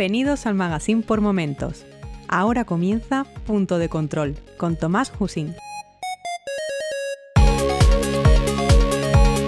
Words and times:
Bienvenidos 0.00 0.46
al 0.46 0.54
Magazine 0.54 1.02
por 1.02 1.20
Momentos. 1.20 1.84
Ahora 2.26 2.64
comienza 2.64 3.26
Punto 3.46 3.76
de 3.76 3.90
Control 3.90 4.34
con 4.56 4.76
Tomás 4.76 5.12
Husín. 5.18 5.54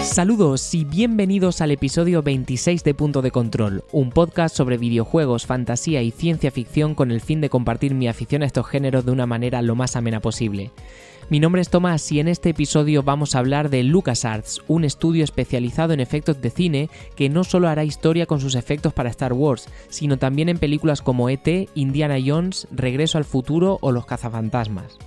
Saludos 0.03 0.75
y 0.75 0.85
bienvenidos 0.85 1.59
al 1.61 1.71
episodio 1.71 2.21
26 2.21 2.83
de 2.83 2.93
Punto 2.93 3.23
de 3.23 3.31
Control, 3.31 3.83
un 3.91 4.11
podcast 4.11 4.55
sobre 4.55 4.77
videojuegos, 4.77 5.47
fantasía 5.47 6.03
y 6.03 6.11
ciencia 6.11 6.51
ficción 6.51 6.93
con 6.93 7.09
el 7.09 7.21
fin 7.21 7.41
de 7.41 7.49
compartir 7.49 7.95
mi 7.95 8.07
afición 8.07 8.43
a 8.43 8.45
estos 8.45 8.67
géneros 8.67 9.05
de 9.05 9.11
una 9.11 9.25
manera 9.25 9.63
lo 9.63 9.73
más 9.73 9.95
amena 9.95 10.19
posible. 10.19 10.69
Mi 11.29 11.39
nombre 11.39 11.61
es 11.61 11.69
Tomás 11.69 12.11
y 12.11 12.19
en 12.19 12.27
este 12.27 12.49
episodio 12.49 13.01
vamos 13.01 13.33
a 13.33 13.39
hablar 13.39 13.69
de 13.69 13.81
LucasArts, 13.83 14.61
un 14.67 14.83
estudio 14.83 15.23
especializado 15.23 15.93
en 15.93 16.01
efectos 16.01 16.41
de 16.41 16.49
cine 16.49 16.89
que 17.15 17.29
no 17.29 17.43
solo 17.43 17.69
hará 17.69 17.85
historia 17.85 18.25
con 18.25 18.41
sus 18.41 18.55
efectos 18.55 18.93
para 18.93 19.09
Star 19.09 19.31
Wars, 19.31 19.69
sino 19.89 20.17
también 20.17 20.49
en 20.49 20.57
películas 20.57 21.01
como 21.01 21.29
ET, 21.29 21.69
Indiana 21.75 22.17
Jones, 22.23 22.67
Regreso 22.71 23.17
al 23.17 23.25
futuro 23.25 23.77
o 23.81 23.91
Los 23.91 24.05
cazafantasmas. 24.05 24.97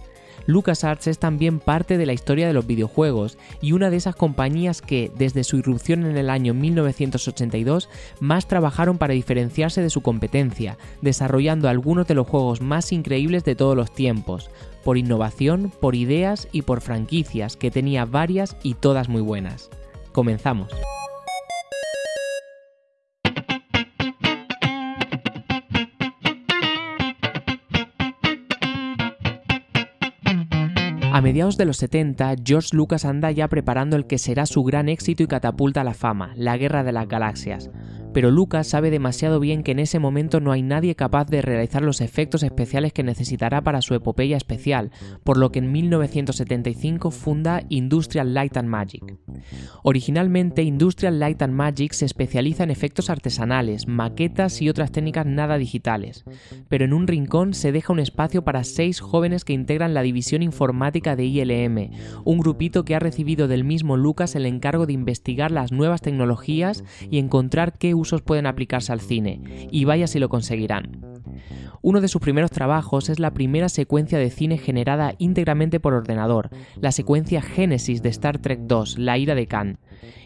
LucasArts 0.47 1.07
es 1.09 1.19
también 1.19 1.59
parte 1.59 1.99
de 1.99 2.07
la 2.07 2.13
historia 2.13 2.47
de 2.47 2.53
los 2.53 2.67
videojuegos 2.67 3.39
y 3.61 3.73
una 3.73 3.91
de 3.91 3.97
esas 3.97 4.17
compañías 4.17 4.81
que, 4.81 5.11
desde 5.17 5.45
su 5.45 5.59
irrupción 5.59 6.07
en 6.07 6.17
el 6.17 6.31
año 6.31 6.55
1982, 6.55 7.89
más 8.21 8.47
trabajaron 8.47 8.99
para 8.99 9.15
diferenciarse 9.15 9.83
de 9.83 9.91
su 9.91 10.01
competencia, 10.03 10.79
desarrollando 11.03 11.69
algunos 11.69 12.07
de 12.07 12.15
los 12.15 12.27
juegos 12.27 12.61
más 12.61 12.93
increíbles 12.93 13.45
de 13.45 13.57
todos 13.57 13.77
los 13.77 13.93
tiempos, 13.93 14.51
por 14.85 14.99
innovación, 14.99 15.73
por 15.81 15.95
ideas 15.95 16.49
y 16.53 16.63
por 16.63 16.81
franquicias, 16.81 17.57
que 17.57 17.71
tenía 17.71 18.05
varias 18.05 18.57
y 18.63 18.75
todas 18.75 19.09
muy 19.09 19.23
buenas. 19.23 19.71
Comenzamos. 20.13 20.73
A 31.17 31.23
mediados 31.23 31.57
de 31.57 31.65
los 31.65 31.79
70, 31.79 32.35
George 32.45 32.77
Lucas 32.77 33.07
anda 33.07 33.31
ya 33.31 33.49
preparando 33.49 33.97
el 33.97 34.07
que 34.07 34.19
será 34.19 34.45
su 34.45 34.63
gran 34.65 34.91
éxito 34.91 35.23
y 35.23 35.27
catapulta 35.27 35.81
a 35.81 35.85
la 35.85 35.95
fama, 35.95 36.35
la 36.37 36.59
Guerra 36.59 36.85
de 36.85 36.93
las 36.93 37.09
Galaxias. 37.09 37.71
Pero 38.17 38.31
Lucas 38.31 38.69
sabe 38.69 38.89
demasiado 38.89 39.41
bien 39.41 39.63
que 39.63 39.73
en 39.73 39.79
ese 39.79 39.99
momento 39.99 40.41
no 40.41 40.51
hay 40.51 40.63
nadie 40.63 40.95
capaz 40.95 41.27
de 41.27 41.43
realizar 41.43 41.83
los 41.83 42.01
efectos 42.01 42.43
especiales 42.43 42.95
que 42.95 43.03
necesitará 43.03 43.61
para 43.61 43.83
su 43.83 43.93
epopeya 43.93 44.39
especial, 44.39 44.91
por 45.23 45.37
lo 45.37 45.53
que 45.53 45.59
en 45.59 45.71
1975 45.71 47.11
funda 47.11 47.63
Industrial 47.69 48.33
Light 48.33 48.57
and 48.57 48.71
Magic. 48.71 49.19
Originalmente, 49.83 50.63
Industrial 50.63 51.21
Light 51.21 51.43
and 51.43 51.53
Magic 51.53 51.93
se 51.93 52.07
especializa 52.07 52.65
en 52.65 52.71
efectos 52.71 53.11
artesanales, 53.11 53.87
maquetas 53.87 54.63
y 54.63 54.71
otras 54.71 54.93
técnicas 54.93 55.27
nada 55.27 55.59
digitales, 55.59 56.25
pero 56.71 56.87
en 56.87 56.95
un 56.95 57.09
rincón 57.09 57.53
se 57.53 57.71
deja 57.71 57.93
un 57.93 57.99
espacio 58.01 58.45
para 58.45 58.65
seis 58.65 58.99
jóvenes 58.99 59.45
que 59.45 59.53
integran 59.53 59.93
la 59.93 60.01
división 60.01 60.43
informática 60.43 61.17
de 61.17 61.27
ILM, 61.27 61.91
un 62.25 62.39
grupito 62.39 62.87
que 62.87 62.95
ha 62.95 62.99
recibido 62.99 63.47
del 63.47 63.65
mismo 63.65 63.99
Lucas 63.99 64.37
el 64.37 64.47
encargo 64.47 64.87
de 64.87 64.95
investigar 64.95 65.51
las 65.51 65.71
nuevas 65.71 66.01
tecnologías 66.01 66.83
y 67.11 67.19
encontrar 67.19 67.77
qué 67.77 67.93
pueden 68.23 68.47
aplicarse 68.47 68.93
al 68.93 69.01
cine, 69.01 69.41
y 69.71 69.85
vaya 69.85 70.07
si 70.07 70.19
lo 70.19 70.29
conseguirán. 70.29 71.17
Uno 71.83 72.01
de 72.01 72.09
sus 72.09 72.21
primeros 72.21 72.51
trabajos 72.51 73.09
es 73.09 73.21
la 73.21 73.33
primera 73.33 73.69
secuencia 73.69 74.19
de 74.19 74.31
cine 74.31 74.59
generada 74.59 75.15
íntegramente 75.19 75.79
por 75.79 75.95
ordenador, 75.95 76.51
la 76.81 76.91
secuencia 76.91 77.43
Génesis 77.43 78.03
de 78.03 78.09
Star 78.09 78.39
Trek 78.39 78.61
II, 78.69 78.97
La 78.97 79.19
ira 79.19 79.35
de 79.35 79.47
Khan. 79.47 79.79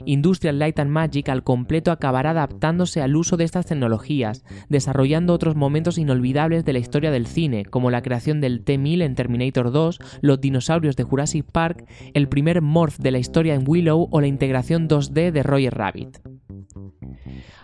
Industrial 0.05 0.59
Light 0.59 0.79
and 0.79 0.91
Magic 0.91 1.29
al 1.29 1.43
completo 1.43 1.93
acabará 1.93 2.31
adaptándose 2.31 3.03
al 3.03 3.15
uso 3.15 3.37
de 3.37 3.45
estas 3.45 3.67
tecnologías, 3.67 4.45
desarrollando 4.69 5.35
otros 5.35 5.55
momentos 5.55 5.99
inolvidables 5.99 6.65
de 6.65 6.73
la 6.73 6.79
historia 6.79 7.11
del 7.11 7.27
cine, 7.27 7.65
como 7.67 7.91
la 7.91 8.03
creación 8.03 8.41
del 8.41 8.63
T-1000 8.63 9.03
en 9.03 9.15
Terminator 9.15 9.71
2, 9.71 9.99
los 10.23 10.41
dinosaurios 10.41 10.97
de 10.97 11.05
Jurassic 11.05 11.45
Park, 11.45 11.85
el 12.15 12.29
primer 12.29 12.63
morph 12.63 12.99
de 12.99 13.11
la 13.11 13.19
historia 13.19 13.55
en 13.55 13.65
Willow 13.67 14.09
o 14.11 14.21
la 14.21 14.27
integración 14.27 14.89
2D 14.89 15.31
de 15.31 15.43
Roger 15.43 15.75
Rabbit. 15.75 16.40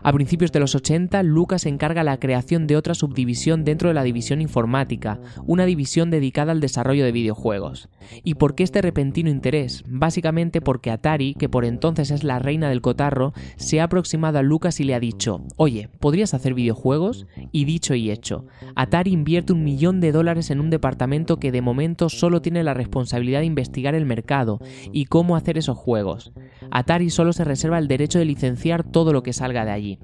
A 0.02 0.12
principios 0.12 0.52
de 0.52 0.60
los 0.60 0.74
80, 0.74 1.22
Lucas 1.22 1.66
encarga 1.66 2.04
la 2.04 2.18
creación 2.18 2.66
de 2.66 2.76
otra 2.76 2.94
subdivisión 2.94 3.64
dentro 3.64 3.88
de 3.88 3.94
la 3.94 4.02
división 4.02 4.40
informática, 4.40 5.20
una 5.44 5.66
división 5.66 6.10
dedicada 6.10 6.52
al 6.52 6.60
desarrollo 6.60 7.04
de 7.04 7.12
videojuegos. 7.12 7.88
¿Y 8.22 8.34
por 8.34 8.54
qué 8.54 8.62
este 8.62 8.82
repentino 8.82 9.30
interés? 9.30 9.84
Básicamente 9.88 10.60
porque 10.60 10.90
Atari, 10.90 11.34
que 11.34 11.48
por 11.48 11.64
entonces 11.64 12.10
es 12.10 12.24
la 12.24 12.38
reina 12.38 12.68
del 12.68 12.80
cotarro, 12.80 13.32
se 13.56 13.80
ha 13.80 13.84
aproximado 13.84 14.38
a 14.38 14.42
Lucas 14.42 14.80
y 14.80 14.84
le 14.84 14.94
ha 14.94 15.00
dicho, 15.00 15.42
oye, 15.56 15.88
¿podrías 16.00 16.34
hacer 16.34 16.54
videojuegos? 16.54 17.26
Y 17.52 17.64
dicho 17.64 17.94
y 17.94 18.10
hecho, 18.10 18.46
Atari 18.74 19.12
invierte 19.12 19.52
un 19.52 19.64
millón 19.64 20.00
de 20.00 20.12
dólares 20.12 20.50
en 20.50 20.60
un 20.60 20.70
departamento 20.70 21.38
que 21.38 21.52
de 21.52 21.62
momento 21.62 22.08
solo 22.08 22.42
tiene 22.42 22.62
la 22.62 22.74
responsabilidad 22.74 23.40
de 23.40 23.46
investigar 23.46 23.94
el 23.94 24.06
mercado 24.06 24.60
y 24.92 25.06
cómo 25.06 25.36
hacer 25.36 25.58
esos 25.58 25.76
juegos. 25.76 26.32
Atari 26.70 27.10
solo 27.10 27.32
se 27.32 27.44
reserva 27.44 27.78
el 27.78 27.88
derecho 27.88 28.18
de 28.18 28.24
licenciar 28.24 28.85
todo 28.91 29.12
lo 29.12 29.22
que 29.22 29.32
salga 29.32 29.64
de 29.64 29.72
allí. 29.72 29.98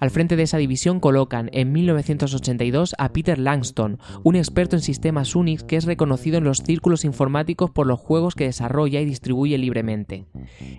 Al 0.00 0.10
frente 0.10 0.36
de 0.36 0.44
esa 0.44 0.58
división 0.58 1.00
colocan 1.00 1.50
en 1.52 1.72
1982 1.72 2.94
a 2.98 3.12
Peter 3.12 3.38
Langston, 3.38 3.98
un 4.22 4.36
experto 4.36 4.76
en 4.76 4.82
sistemas 4.82 5.34
Unix 5.34 5.64
que 5.64 5.76
es 5.76 5.84
reconocido 5.84 6.38
en 6.38 6.44
los 6.44 6.58
círculos 6.58 7.04
informáticos 7.04 7.70
por 7.70 7.86
los 7.86 8.00
juegos 8.00 8.34
que 8.34 8.44
desarrolla 8.44 9.00
y 9.00 9.04
distribuye 9.04 9.58
libremente. 9.58 10.26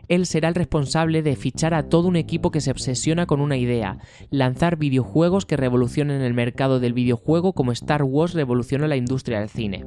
Él 0.07 0.25
será 0.25 0.49
el 0.49 0.55
responsable 0.55 1.21
de 1.21 1.35
fichar 1.35 1.73
a 1.73 1.89
todo 1.89 2.07
un 2.07 2.16
equipo 2.16 2.51
que 2.51 2.61
se 2.61 2.71
obsesiona 2.71 3.25
con 3.25 3.41
una 3.41 3.57
idea, 3.57 3.99
lanzar 4.29 4.77
videojuegos 4.77 5.45
que 5.45 5.57
revolucionen 5.57 6.22
el 6.22 6.33
mercado 6.33 6.79
del 6.79 6.93
videojuego 6.93 7.53
como 7.53 7.72
Star 7.72 8.03
Wars 8.03 8.33
revolucionó 8.33 8.87
la 8.87 8.95
industria 8.95 9.39
del 9.39 9.49
cine. 9.49 9.85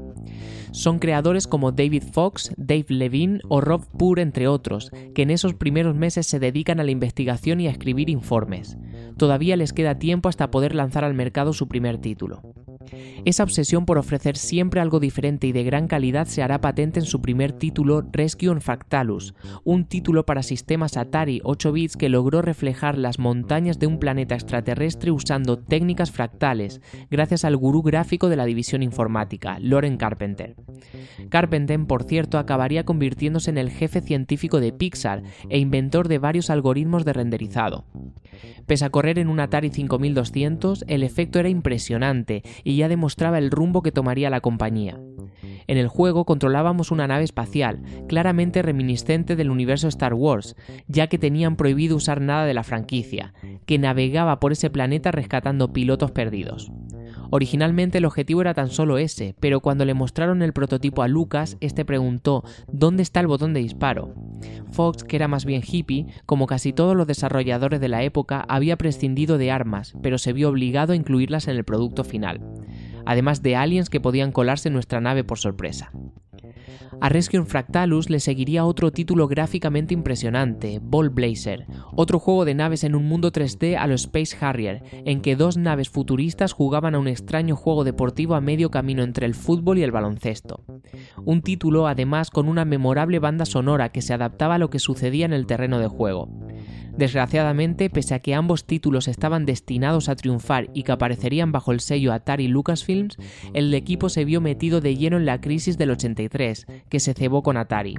Son 0.72 0.98
creadores 0.98 1.46
como 1.46 1.72
David 1.72 2.04
Fox, 2.12 2.52
Dave 2.56 2.86
Levine 2.88 3.40
o 3.48 3.60
Rob 3.60 3.86
Poor 3.98 4.20
entre 4.20 4.48
otros, 4.48 4.90
que 5.14 5.22
en 5.22 5.30
esos 5.30 5.54
primeros 5.54 5.94
meses 5.94 6.26
se 6.26 6.38
dedican 6.38 6.80
a 6.80 6.84
la 6.84 6.90
investigación 6.90 7.07
y 7.60 7.66
a 7.66 7.70
escribir 7.70 8.10
informes. 8.10 8.76
Todavía 9.16 9.56
les 9.56 9.72
queda 9.72 9.98
tiempo 9.98 10.28
hasta 10.28 10.50
poder 10.50 10.74
lanzar 10.74 11.04
al 11.04 11.14
mercado 11.14 11.52
su 11.52 11.68
primer 11.68 11.98
título. 11.98 12.42
Esa 13.24 13.42
obsesión 13.42 13.86
por 13.86 13.98
ofrecer 13.98 14.36
siempre 14.36 14.80
algo 14.80 15.00
diferente 15.00 15.46
y 15.46 15.52
de 15.52 15.64
gran 15.64 15.88
calidad 15.88 16.26
se 16.26 16.42
hará 16.42 16.60
patente 16.60 17.00
en 17.00 17.06
su 17.06 17.20
primer 17.20 17.52
título 17.52 18.04
Rescue 18.12 18.48
on 18.48 18.60
Fractalus, 18.60 19.34
un 19.64 19.84
título 19.84 20.24
para 20.24 20.42
sistemas 20.42 20.96
Atari 20.96 21.40
8 21.44 21.72
bits 21.72 21.96
que 21.96 22.08
logró 22.08 22.42
reflejar 22.42 22.98
las 22.98 23.18
montañas 23.18 23.78
de 23.78 23.86
un 23.86 23.98
planeta 23.98 24.34
extraterrestre 24.34 25.10
usando 25.10 25.58
técnicas 25.58 26.10
fractales, 26.10 26.80
gracias 27.10 27.44
al 27.44 27.56
gurú 27.56 27.82
gráfico 27.82 28.28
de 28.28 28.36
la 28.36 28.44
división 28.44 28.82
informática, 28.82 29.58
Loren 29.60 29.96
Carpenter. 29.96 30.56
Carpenter, 31.28 31.78
por 31.86 32.04
cierto, 32.04 32.38
acabaría 32.38 32.84
convirtiéndose 32.84 33.50
en 33.50 33.58
el 33.58 33.70
jefe 33.70 34.00
científico 34.00 34.60
de 34.60 34.72
Pixar 34.72 35.22
e 35.48 35.58
inventor 35.58 36.08
de 36.08 36.18
varios 36.18 36.50
algoritmos 36.50 37.04
de 37.04 37.12
renderizado. 37.12 37.84
Pese 38.66 38.84
a 38.84 38.90
correr 38.90 39.18
en 39.18 39.28
un 39.28 39.40
Atari 39.40 39.70
5200, 39.70 40.84
el 40.88 41.02
efecto 41.02 41.38
era 41.38 41.48
impresionante 41.48 42.42
y 42.64 42.77
ya 42.78 42.88
demostraba 42.88 43.38
el 43.38 43.50
rumbo 43.50 43.82
que 43.82 43.92
tomaría 43.92 44.30
la 44.30 44.40
compañía. 44.40 44.98
En 45.66 45.76
el 45.76 45.88
juego 45.88 46.24
controlábamos 46.24 46.90
una 46.90 47.06
nave 47.06 47.24
espacial, 47.24 47.82
claramente 48.08 48.62
reminiscente 48.62 49.36
del 49.36 49.50
universo 49.50 49.86
Star 49.88 50.14
Wars, 50.14 50.56
ya 50.86 51.08
que 51.08 51.18
tenían 51.18 51.56
prohibido 51.56 51.96
usar 51.96 52.22
nada 52.22 52.46
de 52.46 52.54
la 52.54 52.64
franquicia, 52.64 53.34
que 53.66 53.78
navegaba 53.78 54.40
por 54.40 54.52
ese 54.52 54.70
planeta 54.70 55.10
rescatando 55.10 55.72
pilotos 55.74 56.10
perdidos. 56.10 56.72
Originalmente 57.30 57.98
el 57.98 58.04
objetivo 58.04 58.40
era 58.40 58.54
tan 58.54 58.70
solo 58.70 58.98
ese, 58.98 59.34
pero 59.40 59.60
cuando 59.60 59.84
le 59.84 59.94
mostraron 59.94 60.42
el 60.42 60.52
prototipo 60.52 61.02
a 61.02 61.08
Lucas, 61.08 61.56
este 61.60 61.84
preguntó 61.84 62.44
¿dónde 62.72 63.02
está 63.02 63.20
el 63.20 63.26
botón 63.26 63.54
de 63.54 63.60
disparo? 63.60 64.14
Fox, 64.70 65.04
que 65.04 65.16
era 65.16 65.28
más 65.28 65.44
bien 65.44 65.62
hippie, 65.66 66.06
como 66.26 66.46
casi 66.46 66.72
todos 66.72 66.96
los 66.96 67.06
desarrolladores 67.06 67.80
de 67.80 67.88
la 67.88 68.02
época, 68.02 68.44
había 68.48 68.76
prescindido 68.76 69.38
de 69.38 69.50
armas, 69.50 69.94
pero 70.02 70.18
se 70.18 70.32
vio 70.32 70.48
obligado 70.48 70.92
a 70.92 70.96
incluirlas 70.96 71.48
en 71.48 71.56
el 71.56 71.64
producto 71.64 72.04
final, 72.04 72.40
además 73.04 73.42
de 73.42 73.56
aliens 73.56 73.90
que 73.90 74.00
podían 74.00 74.32
colarse 74.32 74.68
en 74.68 74.74
nuestra 74.74 75.00
nave 75.00 75.24
por 75.24 75.38
sorpresa. 75.38 75.90
A 77.00 77.08
Rescue 77.08 77.44
Fractalus 77.44 78.10
le 78.10 78.20
seguiría 78.20 78.64
otro 78.64 78.90
título 78.90 79.28
gráficamente 79.28 79.94
impresionante, 79.94 80.80
Ball 80.82 81.10
Blazer, 81.10 81.66
otro 81.94 82.18
juego 82.18 82.44
de 82.44 82.54
naves 82.54 82.84
en 82.84 82.94
un 82.94 83.06
mundo 83.06 83.30
3D 83.30 83.76
a 83.76 83.86
lo 83.86 83.94
Space 83.94 84.36
Harrier, 84.40 84.82
en 85.04 85.20
que 85.20 85.36
dos 85.36 85.56
naves 85.56 85.88
futuristas 85.90 86.52
jugaban 86.52 86.94
a 86.94 86.98
un 86.98 87.08
extraño 87.08 87.56
juego 87.56 87.84
deportivo 87.84 88.34
a 88.34 88.40
medio 88.40 88.70
camino 88.70 89.02
entre 89.02 89.26
el 89.26 89.34
fútbol 89.34 89.78
y 89.78 89.82
el 89.82 89.92
baloncesto. 89.92 90.64
Un 91.24 91.42
título 91.42 91.86
además 91.86 92.30
con 92.30 92.48
una 92.48 92.64
memorable 92.64 93.18
banda 93.18 93.44
sonora 93.44 93.90
que 93.90 94.02
se 94.02 94.14
adaptaba 94.14 94.56
a 94.56 94.58
lo 94.58 94.70
que 94.70 94.78
sucedía 94.78 95.26
en 95.26 95.32
el 95.32 95.46
terreno 95.46 95.78
de 95.78 95.88
juego. 95.88 96.28
Desgraciadamente, 96.98 97.90
pese 97.90 98.16
a 98.16 98.18
que 98.18 98.34
ambos 98.34 98.64
títulos 98.64 99.06
estaban 99.06 99.46
destinados 99.46 100.08
a 100.08 100.16
triunfar 100.16 100.68
y 100.74 100.82
que 100.82 100.90
aparecerían 100.90 101.52
bajo 101.52 101.70
el 101.70 101.78
sello 101.78 102.12
Atari 102.12 102.48
Lucasfilms, 102.48 103.18
el 103.54 103.72
equipo 103.72 104.08
se 104.08 104.24
vio 104.24 104.40
metido 104.40 104.80
de 104.80 104.96
lleno 104.96 105.16
en 105.16 105.24
la 105.24 105.40
crisis 105.40 105.78
del 105.78 105.92
83, 105.92 106.66
que 106.88 106.98
se 106.98 107.14
cebó 107.14 107.44
con 107.44 107.56
Atari. 107.56 107.94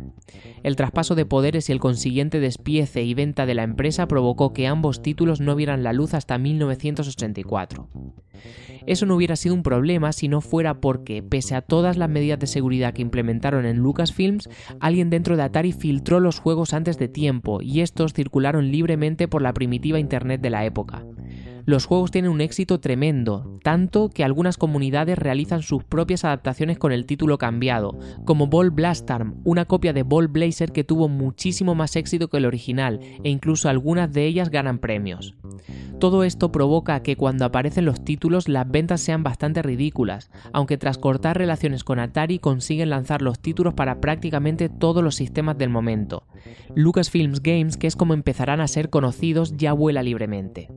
El 0.63 0.75
traspaso 0.75 1.15
de 1.15 1.25
poderes 1.25 1.69
y 1.69 1.71
el 1.71 1.79
consiguiente 1.79 2.41
despiece 2.41 3.03
y 3.03 3.13
venta 3.13 3.45
de 3.45 3.53
la 3.53 3.63
empresa 3.63 4.05
provocó 4.05 4.51
que 4.51 4.67
ambos 4.67 5.01
títulos 5.01 5.39
no 5.39 5.55
vieran 5.55 5.81
la 5.81 5.93
luz 5.93 6.13
hasta 6.13 6.37
1984. 6.37 7.87
Eso 8.85 9.05
no 9.05 9.15
hubiera 9.15 9.35
sido 9.35 9.55
un 9.55 9.63
problema 9.63 10.11
si 10.11 10.27
no 10.27 10.41
fuera 10.41 10.81
porque, 10.81 11.21
pese 11.21 11.55
a 11.55 11.61
todas 11.61 11.95
las 11.97 12.09
medidas 12.09 12.39
de 12.39 12.47
seguridad 12.47 12.93
que 12.93 13.01
implementaron 13.01 13.65
en 13.65 13.77
Lucasfilms, 13.77 14.49
alguien 14.79 15.09
dentro 15.09 15.37
de 15.37 15.43
Atari 15.43 15.73
filtró 15.73 16.19
los 16.19 16.39
juegos 16.39 16.73
antes 16.73 16.97
de 16.97 17.07
tiempo 17.07 17.61
y 17.61 17.81
estos 17.81 18.13
circularon 18.13 18.71
libremente 18.71 18.88
por 19.27 19.41
la 19.41 19.53
primitiva 19.53 19.99
Internet 19.99 20.41
de 20.41 20.49
la 20.49 20.65
época. 20.65 21.03
Los 21.69 21.85
juegos 21.85 22.09
tienen 22.09 22.31
un 22.31 22.41
éxito 22.41 22.79
tremendo, 22.79 23.59
tanto 23.61 24.09
que 24.09 24.23
algunas 24.23 24.57
comunidades 24.57 25.19
realizan 25.19 25.61
sus 25.61 25.83
propias 25.83 26.25
adaptaciones 26.25 26.79
con 26.79 26.91
el 26.91 27.05
título 27.05 27.37
cambiado, 27.37 27.95
como 28.25 28.47
Ball 28.47 28.71
Blastarm, 28.71 29.35
una 29.43 29.65
copia 29.65 29.93
de 29.93 30.01
Ball 30.01 30.29
Blazer 30.29 30.71
que 30.71 30.83
tuvo 30.83 31.09
muchísimo 31.09 31.75
más 31.75 31.95
éxito 31.95 32.27
que 32.27 32.37
el 32.37 32.47
original, 32.47 32.99
e 33.23 33.29
incluso 33.29 33.69
algunas 33.69 34.11
de 34.11 34.25
ellas 34.25 34.49
ganan 34.49 34.79
premios. 34.79 35.35
Todo 35.99 36.23
esto 36.23 36.51
provoca 36.51 37.03
que 37.03 37.15
cuando 37.15 37.45
aparecen 37.45 37.85
los 37.85 38.03
títulos 38.03 38.49
las 38.49 38.67
ventas 38.67 39.01
sean 39.01 39.21
bastante 39.21 39.61
ridículas, 39.61 40.31
aunque 40.53 40.79
tras 40.79 40.97
cortar 40.97 41.37
relaciones 41.37 41.83
con 41.83 41.99
Atari 41.99 42.39
consiguen 42.39 42.89
lanzar 42.89 43.21
los 43.21 43.37
títulos 43.37 43.75
para 43.75 44.01
prácticamente 44.01 44.69
todos 44.69 45.03
los 45.03 45.13
sistemas 45.13 45.55
del 45.59 45.69
momento. 45.69 46.23
Lucasfilms 46.73 47.43
Games, 47.43 47.77
que 47.77 47.85
es 47.85 47.95
como 47.95 48.15
empezarán 48.15 48.59
a 48.59 48.67
ser 48.67 48.89
conocidos, 48.89 49.55
ya 49.55 49.73
vuela 49.73 50.01
libremente. 50.01 50.69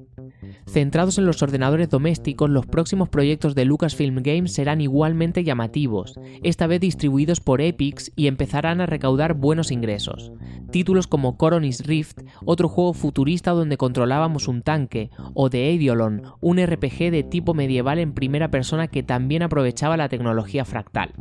Centrados 0.67 1.19
en 1.19 1.27
los 1.27 1.43
ordenadores 1.43 1.89
domésticos, 1.89 2.50
los 2.50 2.67
próximos 2.67 3.09
proyectos 3.09 3.55
de 3.55 3.65
Lucasfilm 3.65 4.23
Games 4.23 4.53
serán 4.53 4.81
igualmente 4.81 5.44
llamativos, 5.44 6.15
esta 6.43 6.67
vez 6.67 6.81
distribuidos 6.81 7.41
por 7.41 7.61
Epix 7.61 8.12
y 8.17 8.27
empezarán 8.27 8.81
a 8.81 8.87
recaudar 8.87 9.35
buenos 9.35 9.71
ingresos. 9.71 10.33
Títulos 10.71 11.06
como 11.06 11.37
Coronis 11.37 11.87
Rift, 11.87 12.21
otro 12.44 12.69
juego 12.69 12.94
futurista 12.94 13.50
donde 13.50 13.77
controlábamos 13.77 14.49
un 14.49 14.62
tanque, 14.62 15.11
o 15.35 15.50
The 15.50 15.71
Eidolon, 15.71 16.23
un 16.41 16.65
RPG 16.65 17.11
de 17.11 17.23
tipo 17.23 17.55
medieval 17.55 17.99
en 17.99 18.15
primera 18.15 18.50
persona 18.50 18.89
que 18.89 19.03
también 19.03 19.43
aprovechaba 19.43 19.97
la 19.97 20.09
tecnología 20.09 20.65
fractal. 20.65 21.12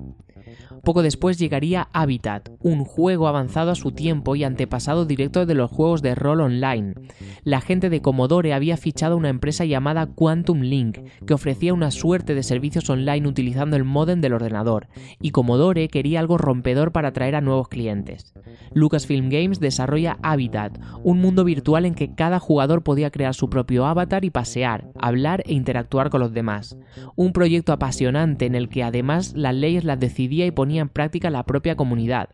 Poco 0.84 1.04
después 1.04 1.38
llegaría 1.38 1.90
Habitat, 1.94 2.50
un 2.60 2.86
juego 2.86 3.28
avanzado 3.28 3.72
a 3.72 3.76
su 3.76 3.92
tiempo 3.92 4.36
y 4.36 4.44
antepasado 4.44 5.06
directo 5.06 5.46
de 5.46 5.54
los 5.54 5.70
juegos 5.70 6.02
de 6.02 6.16
rol 6.16 6.42
online. 6.42 6.96
La 7.44 7.62
gente 7.62 7.90
de 7.90 8.02
Commodore 8.02 8.54
había 8.54 8.78
fichado 8.78 9.16
una 9.16 9.30
empresa 9.30 9.64
llamada 9.66 10.08
Quantum 10.08 10.62
Link, 10.62 10.98
que 11.28 11.34
ofrecía 11.36 11.74
una 11.74 11.92
suerte 11.92 12.34
de 12.34 12.42
servicios 12.42 12.90
online 12.90 13.28
utilizando 13.28 13.78
el 13.78 13.84
modem 13.84 14.22
del 14.22 14.34
ordenador, 14.34 14.88
y 15.22 15.30
Commodore 15.32 15.88
quería 15.88 16.20
algo 16.20 16.40
rompedor 16.40 16.92
para 16.92 17.10
atraer 17.10 17.36
a 17.36 17.42
nuevos 17.42 17.68
clientes. 17.68 18.34
Lucasfilm 18.74 19.30
Games 19.30 19.60
desarrolla 19.60 20.18
Habitat, 20.24 20.80
un 21.04 21.20
mundo 21.20 21.44
virtual 21.44 21.86
en 21.86 21.94
que 21.94 22.16
cada 22.16 22.40
jugador 22.40 22.84
podía 22.84 23.12
crear 23.12 23.36
su 23.36 23.50
propio 23.50 23.86
avatar 23.86 24.26
y 24.26 24.32
pasear, 24.32 24.88
hablar 25.00 25.44
e 25.46 25.54
interactuar 25.54 26.10
con 26.10 26.22
los 26.22 26.34
demás. 26.34 26.76
Un 27.16 27.34
proyecto 27.34 27.72
apasionante 27.72 28.46
en 28.46 28.56
el 28.56 28.70
que 28.70 28.84
además 28.84 29.34
las 29.36 29.54
leyes 29.54 29.84
las 29.84 30.00
decidía 30.00 30.46
y 30.46 30.52
ponía 30.52 30.71
en 30.80 30.90
práctica 30.90 31.30
la 31.30 31.46
propia 31.46 31.76
comunidad. 31.76 32.30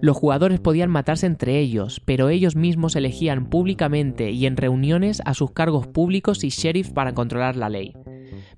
Los 0.00 0.16
jugadores 0.16 0.60
podían 0.60 0.90
matarse 0.90 1.26
entre 1.26 1.58
ellos, 1.58 2.00
pero 2.04 2.28
ellos 2.28 2.56
mismos 2.56 2.96
elegían 2.96 3.46
públicamente 3.46 4.30
y 4.30 4.46
en 4.46 4.56
reuniones 4.56 5.22
a 5.24 5.34
sus 5.34 5.52
cargos 5.52 5.86
públicos 5.86 6.44
y 6.44 6.48
sheriffs 6.48 6.92
para 6.92 7.14
controlar 7.14 7.56
la 7.56 7.68
ley 7.68 7.94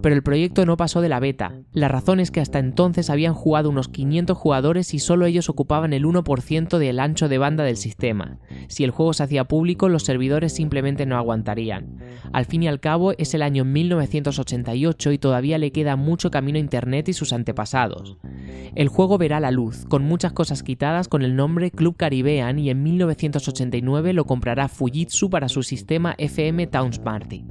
pero 0.05 0.15
el 0.15 0.23
proyecto 0.23 0.67
no 0.67 0.77
pasó 0.77 1.01
de 1.01 1.09
la 1.09 1.21
beta. 1.21 1.55
La 1.73 1.89
razón 1.89 2.21
es 2.21 2.31
que 2.31 2.41
hasta 2.41 2.59
entonces 2.59 3.11
habían 3.11 3.35
jugado 3.35 3.71
unos 3.71 3.89
500 3.89 4.37
jugadores 4.37 4.93
y 4.95 4.99
solo 4.99 5.27
ellos 5.27 5.49
ocupaban 5.49 5.93
el 5.93 6.05
1% 6.05 6.79
del 6.79 7.01
ancho 7.01 7.29
de 7.29 7.39
banda 7.39 7.65
del 7.65 7.77
sistema. 7.77 8.39
Si 8.69 8.85
el 8.85 8.91
juego 8.91 9.13
se 9.13 9.23
hacía 9.23 9.45
público, 9.45 9.89
los 9.89 10.03
servidores 10.03 10.53
simplemente 10.53 11.07
no 11.07 11.17
aguantarían. 11.17 11.99
Al 12.33 12.45
fin 12.45 12.63
y 12.63 12.69
al 12.69 12.81
cabo, 12.81 13.13
es 13.17 13.35
el 13.35 13.43
año 13.43 13.65
1988 13.65 15.13
y 15.13 15.19
todavía 15.19 15.59
le 15.59 15.73
queda 15.73 15.97
mucho 15.97 16.31
camino 16.31 16.57
a 16.59 16.61
Internet 16.61 17.09
y 17.09 17.13
sus 17.13 17.33
antepasados. 17.33 18.19
El 18.75 18.89
juego 18.89 19.14
verá 19.19 19.41
la 19.41 19.51
luz, 19.51 19.87
con 19.87 20.05
muchas 20.05 20.33
cosas 20.33 20.63
quitadas 20.63 21.09
con 21.09 21.23
el 21.23 21.37
nombre 21.37 21.71
Club 21.71 21.97
Caribbean 21.97 22.59
y 22.59 22.71
en 22.71 22.83
1989 22.83 24.13
lo 24.13 24.25
comprará 24.25 24.69
Fujitsu 24.69 25.31
para 25.31 25.49
su 25.49 25.63
sistema 25.63 26.15
FM 26.19 26.67
Towns 26.67 26.99
Party. 26.99 27.45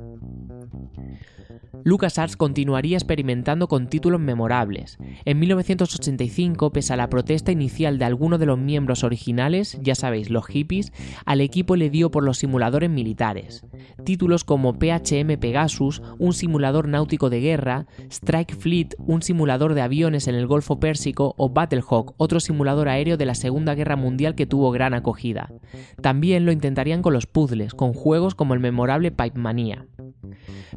LucasArts 1.83 2.37
continuaría 2.37 2.97
experimentando 2.97 3.67
con 3.67 3.87
títulos 3.87 4.19
memorables. 4.19 4.97
En 5.25 5.39
1985, 5.39 6.71
pese 6.71 6.93
a 6.93 6.97
la 6.97 7.09
protesta 7.09 7.51
inicial 7.51 7.97
de 7.97 8.05
algunos 8.05 8.39
de 8.39 8.45
los 8.45 8.57
miembros 8.57 9.03
originales, 9.03 9.77
ya 9.81 9.95
sabéis, 9.95 10.29
los 10.29 10.47
hippies, 10.47 10.93
al 11.25 11.41
equipo 11.41 11.75
le 11.75 11.89
dio 11.89 12.11
por 12.11 12.23
los 12.23 12.37
simuladores 12.37 12.89
militares. 12.89 13.65
Títulos 14.03 14.43
como 14.43 14.73
PHM 14.73 15.37
Pegasus, 15.39 16.01
un 16.19 16.33
simulador 16.33 16.87
náutico 16.87 17.29
de 17.29 17.41
guerra, 17.41 17.85
Strike 18.09 18.55
Fleet, 18.55 18.95
un 18.99 19.21
simulador 19.21 19.73
de 19.73 19.81
aviones 19.81 20.27
en 20.27 20.35
el 20.35 20.47
Golfo 20.47 20.79
Pérsico, 20.79 21.35
o 21.37 21.49
Battlehawk, 21.49 22.13
otro 22.17 22.39
simulador 22.39 22.87
aéreo 22.87 23.17
de 23.17 23.25
la 23.25 23.35
Segunda 23.35 23.75
Guerra 23.75 23.95
Mundial 23.95 24.35
que 24.35 24.45
tuvo 24.45 24.71
gran 24.71 24.93
acogida. 24.93 25.51
También 26.01 26.45
lo 26.45 26.51
intentarían 26.51 27.01
con 27.01 27.13
los 27.13 27.27
puzzles, 27.27 27.73
con 27.73 27.93
juegos 27.93 28.35
como 28.35 28.53
el 28.53 28.59
memorable 28.59 29.11
Pipe 29.11 29.39
Mania. 29.39 29.85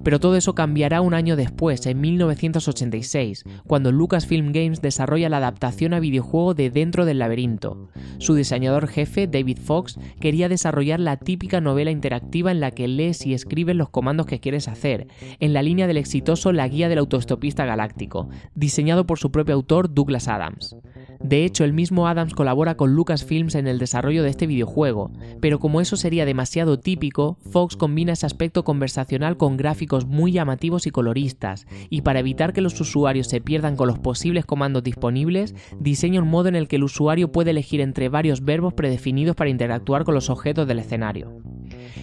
Pero 0.03 0.21
todo 0.21 0.37
eso 0.37 0.55
cambiará 0.55 1.01
un 1.01 1.15
año 1.15 1.37
después, 1.37 1.85
en 1.87 2.01
1986, 2.01 3.45
cuando 3.67 3.93
Lucasfilm 3.93 4.53
Games 4.53 4.83
desarrolla 4.83 5.29
la 5.29 5.39
adaptación 5.39 5.95
a 5.95 6.01
videojuego 6.01 6.55
de 6.55 6.71
Dentro 6.71 7.05
del 7.05 7.19
laberinto. 7.19 7.89
Su 8.19 8.35
diseñador 8.35 8.89
jefe, 8.89 9.27
David 9.27 9.59
Fox, 9.59 9.99
quería 10.21 10.49
desarrollar 10.49 11.01
la 11.01 11.17
típica 11.17 11.61
novela 11.61 11.91
interactiva 11.91 12.51
en 12.51 12.61
la 12.61 12.71
que 12.71 12.89
lees 12.89 13.27
y 13.27 13.35
escribes 13.35 13.77
los 13.77 13.91
comandos 13.91 14.27
que 14.27 14.41
quieres 14.41 14.69
hacer, 14.69 15.09
en 15.41 15.53
la 15.53 15.63
línea 15.63 15.87
del 15.87 15.97
exitoso 15.97 16.53
La 16.53 16.69
Guía 16.69 16.89
del 16.89 16.99
Autostopista 16.99 17.65
Galáctico, 17.65 18.29
diseñado 18.55 19.07
por 19.07 19.19
su 19.19 19.31
propio 19.31 19.55
autor 19.55 19.93
Douglas 19.93 20.29
Adams. 20.29 20.77
De 21.21 21.45
hecho, 21.45 21.65
el 21.65 21.73
mismo 21.73 22.09
Adams 22.09 22.35
colabora 22.35 22.77
con 22.77 22.95
Lucasfilms 22.95 23.55
en 23.55 23.67
el 23.67 23.79
desarrollo 23.79 24.23
de 24.23 24.31
este 24.31 24.47
videojuego, 24.47 25.11
pero 25.41 25.59
como 25.59 25.81
eso 25.81 25.97
sería 25.97 26.25
demasiado 26.25 26.79
típico, 26.79 27.39
Fox 27.51 27.77
combina 27.77 28.13
ese 28.13 28.27
aspecto 28.27 28.65
conversacional 28.65 29.37
con 29.37 29.57
gráficos 29.57 30.07
muy 30.07 30.33
llamativos 30.33 30.87
y 30.87 30.91
coloristas, 30.91 31.67
y 31.91 32.03
para 32.03 32.21
evitar 32.21 32.53
que 32.53 32.61
los 32.61 32.81
usuarios 32.81 33.29
se 33.29 33.41
pierdan 33.41 33.77
con 33.77 33.89
los 33.89 33.99
posibles 33.99 34.45
comandos 34.45 34.83
disponibles, 34.83 35.55
diseña 35.79 36.23
un 36.23 36.29
modo 36.29 36.49
en 36.49 36.57
el 36.57 36.69
que 36.69 36.77
el 36.77 36.85
usuario 36.85 37.33
puede 37.33 37.51
elegir 37.51 37.81
entre 37.81 38.09
varios 38.09 38.45
verbos 38.45 38.75
predefinidos 38.75 39.37
para 39.37 39.51
interactuar 39.51 40.05
con 40.05 40.15
los 40.15 40.31
objetos 40.31 40.67
del 40.67 40.79
escenario. 40.79 41.33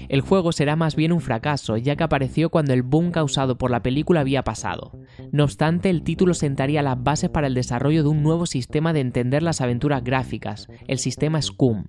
El 0.09 0.21
juego 0.21 0.51
será 0.51 0.75
más 0.75 0.95
bien 0.95 1.11
un 1.11 1.21
fracaso, 1.21 1.77
ya 1.77 1.95
que 1.95 2.03
apareció 2.03 2.49
cuando 2.49 2.73
el 2.73 2.83
boom 2.83 3.11
causado 3.11 3.57
por 3.57 3.71
la 3.71 3.83
película 3.83 4.21
había 4.21 4.43
pasado. 4.43 4.91
No 5.31 5.43
obstante, 5.43 5.89
el 5.89 6.03
título 6.03 6.33
sentaría 6.33 6.81
las 6.81 7.01
bases 7.01 7.29
para 7.29 7.47
el 7.47 7.53
desarrollo 7.53 8.03
de 8.03 8.09
un 8.09 8.23
nuevo 8.23 8.45
sistema 8.45 8.93
de 8.93 9.01
entender 9.01 9.43
las 9.43 9.61
aventuras 9.61 10.03
gráficas, 10.03 10.67
el 10.87 10.97
sistema 10.97 11.41
SCUM, 11.41 11.85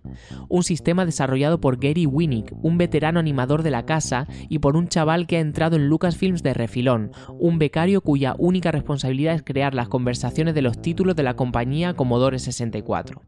un 0.49 0.63
sistema 0.63 1.05
desarrollado 1.05 1.61
por 1.61 1.79
Gary 1.79 2.07
Winnick, 2.07 2.53
un 2.63 2.79
veterano 2.79 3.21
animador 3.21 3.63
de 3.63 3.71
la 3.71 3.87
casa, 3.87 4.27
y 4.49 4.59
por 4.59 4.77
un 4.77 4.89
chaval 4.89 5.27
que 5.27 5.37
ha 5.37 5.41
entrado 5.41 5.77
en 5.77 5.89
Lucasfilms 5.89 6.43
de 6.43 6.55
refilón, 6.55 7.11
un 7.39 7.59
becario 7.59 8.01
cuya 8.01 8.35
única 8.39 8.73
responsabilidad 8.73 9.35
es 9.35 9.43
crear 9.43 9.75
las 9.75 9.89
conversaciones 9.89 10.55
de 10.55 10.63
los 10.63 10.81
títulos 10.81 11.17
de 11.17 11.23
la 11.23 11.35
compañía 11.35 11.95
Commodore 11.95 12.39
64. 12.39 13.23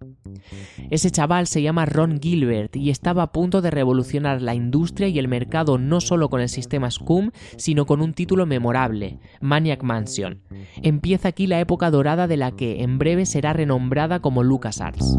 Ese 0.90 1.10
chaval 1.10 1.46
se 1.46 1.62
llama 1.62 1.86
Ron 1.86 2.20
Gilbert 2.20 2.76
y 2.76 2.90
estaba 2.90 3.22
a 3.22 3.32
punto 3.32 3.62
de 3.62 3.70
revolucionar 3.70 4.42
la 4.42 4.54
industria 4.56 5.08
y 5.08 5.18
el 5.18 5.28
mercado 5.28 5.78
no 5.78 6.00
solo 6.00 6.28
con 6.28 6.40
el 6.40 6.48
sistema 6.48 6.90
SCUM, 6.90 7.30
sino 7.56 7.86
con 7.86 8.00
un 8.00 8.14
título 8.14 8.46
memorable, 8.46 9.18
Maniac 9.40 9.82
Mansion. 9.82 10.40
Empieza 10.82 11.28
aquí 11.28 11.46
la 11.46 11.60
época 11.60 11.90
dorada 11.90 12.26
de 12.26 12.36
la 12.36 12.50
que 12.50 12.82
en 12.82 12.98
breve 12.98 13.26
será 13.26 13.52
renombrada 13.52 14.20
como 14.20 14.42
LucasArts. 14.42 15.18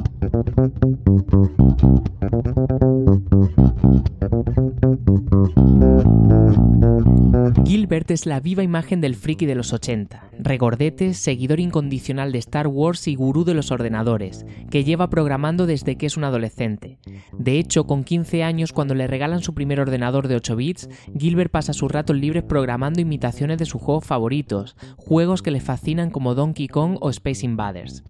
Gilbert 7.65 8.11
es 8.11 8.25
la 8.25 8.39
viva 8.39 8.63
imagen 8.63 9.01
del 9.01 9.15
friki 9.15 9.45
de 9.45 9.55
los 9.55 9.73
80, 9.73 10.31
regordete, 10.39 11.13
seguidor 11.13 11.59
incondicional 11.59 12.31
de 12.31 12.39
Star 12.39 12.67
Wars 12.67 13.07
y 13.07 13.15
gurú 13.15 13.43
de 13.43 13.53
los 13.53 13.71
ordenadores, 13.71 14.45
que 14.69 14.83
lleva 14.83 15.09
programando 15.09 15.65
desde 15.65 15.97
que 15.97 16.05
es 16.05 16.17
un 16.17 16.23
adolescente. 16.23 16.97
De 17.37 17.59
hecho, 17.59 17.85
con 17.85 18.03
15 18.03 18.43
años, 18.43 18.73
cuando 18.73 18.95
le 18.95 19.07
regalan 19.07 19.41
su 19.41 19.53
primer 19.53 19.79
ordenador 19.79 20.27
de 20.27 20.35
8 20.35 20.55
bits, 20.55 20.89
Gilbert 21.17 21.51
pasa 21.51 21.73
sus 21.73 21.91
ratos 21.91 22.15
libres 22.15 22.43
programando 22.43 23.01
imitaciones 23.01 23.57
de 23.57 23.65
sus 23.65 23.81
juegos 23.81 24.05
favoritos, 24.05 24.75
juegos 24.95 25.41
que 25.41 25.51
le 25.51 25.59
fascinan 25.59 26.09
como 26.09 26.35
Donkey 26.35 26.67
Kong 26.67 26.97
o 27.01 27.09
Space 27.09 27.45
Invaders. 27.45 28.03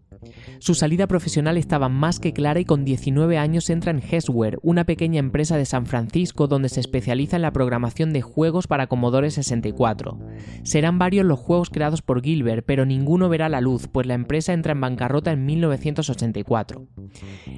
Su 0.59 0.75
salida 0.75 1.07
profesional 1.07 1.57
estaba 1.57 1.89
más 1.89 2.19
que 2.19 2.33
clara 2.33 2.59
y 2.59 2.65
con 2.65 2.85
19 2.85 3.37
años 3.37 3.69
entra 3.69 3.91
en 3.91 4.01
Hesware, 4.01 4.59
una 4.61 4.85
pequeña 4.85 5.19
empresa 5.19 5.57
de 5.57 5.65
San 5.65 5.85
Francisco 5.85 6.47
donde 6.47 6.69
se 6.69 6.79
especializa 6.79 7.35
en 7.35 7.41
la 7.41 7.51
programación 7.51 8.13
de 8.13 8.21
juegos 8.21 8.67
para 8.67 8.87
Commodore 8.87 9.31
64. 9.31 10.19
Serán 10.63 10.99
varios 10.99 11.25
los 11.25 11.39
juegos 11.39 11.69
creados 11.69 12.01
por 12.01 12.21
Gilbert, 12.21 12.65
pero 12.65 12.85
ninguno 12.85 13.29
verá 13.29 13.49
la 13.49 13.61
luz, 13.61 13.87
pues 13.87 14.07
la 14.07 14.13
empresa 14.13 14.53
entra 14.53 14.73
en 14.73 14.81
bancarrota 14.81 15.31
en 15.31 15.45
1984. 15.45 16.87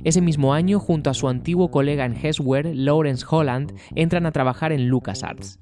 Ese 0.03 0.21
mismo 0.21 0.53
año, 0.53 0.79
junto 0.79 1.09
a 1.09 1.13
su 1.13 1.27
antiguo 1.27 1.71
colega 1.71 2.05
en 2.05 2.15
Hesware, 2.15 2.75
Lawrence 2.75 3.25
Holland, 3.29 3.73
entran 3.95 4.25
a 4.25 4.31
trabajar 4.31 4.71
en 4.71 4.87
LucasArts. 4.87 5.59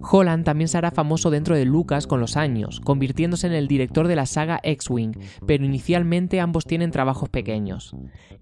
Holland 0.00 0.44
también 0.44 0.68
se 0.68 0.78
hará 0.78 0.90
famoso 0.90 1.30
dentro 1.30 1.56
de 1.56 1.64
Lucas 1.64 2.06
con 2.06 2.20
los 2.20 2.36
años, 2.36 2.80
convirtiéndose 2.80 3.46
en 3.46 3.52
el 3.52 3.68
director 3.68 4.08
de 4.08 4.16
la 4.16 4.26
saga 4.26 4.60
X-Wing, 4.62 5.12
pero 5.46 5.64
inicialmente 5.64 6.25
ambos 6.40 6.64
tienen 6.64 6.90
trabajos 6.90 7.28
pequeños. 7.28 7.94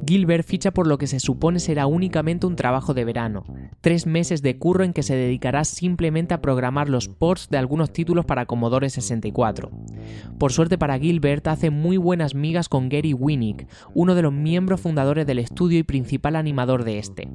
Gilbert 0.05 0.47
ficha 0.47 0.73
por 0.73 0.87
lo 0.87 0.99
que 0.99 1.07
se 1.07 1.21
supone 1.21 1.61
será 1.61 1.87
únicamente 1.87 2.47
un 2.47 2.57
trabajo 2.57 2.95
de 2.95 3.05
verano, 3.05 3.45
tres 3.81 4.07
meses 4.07 4.43
de 4.43 4.59
curro 4.59 4.85
en 4.85 4.93
que 4.93 5.03
se 5.03 5.15
dedicará 5.15 5.65
simplemente 5.65 6.35
a 6.35 6.41
programar 6.41 6.89
los 6.89 7.09
ports 7.09 7.49
de 7.51 7.59
algunos 7.59 7.93
títulos 7.93 8.25
para 8.25 8.47
Commodore 8.47 8.91
64. 8.91 9.71
Por 10.39 10.53
suerte 10.53 10.79
para 10.79 10.99
Gilbert 10.99 11.47
hace 11.47 11.71
muy 11.71 11.97
buenas 11.97 12.35
migas 12.35 12.69
con 12.69 12.89
Gary 12.89 13.13
Winnick, 13.13 13.69
uno 13.95 14.15
de 14.15 14.23
los 14.23 14.33
miembros 14.33 14.81
fundadores 14.81 15.27
del 15.27 15.39
estudio 15.39 15.79
y 15.79 15.83
principal 15.83 16.37
animador 16.37 16.85
de 16.85 16.99
este. 16.99 17.29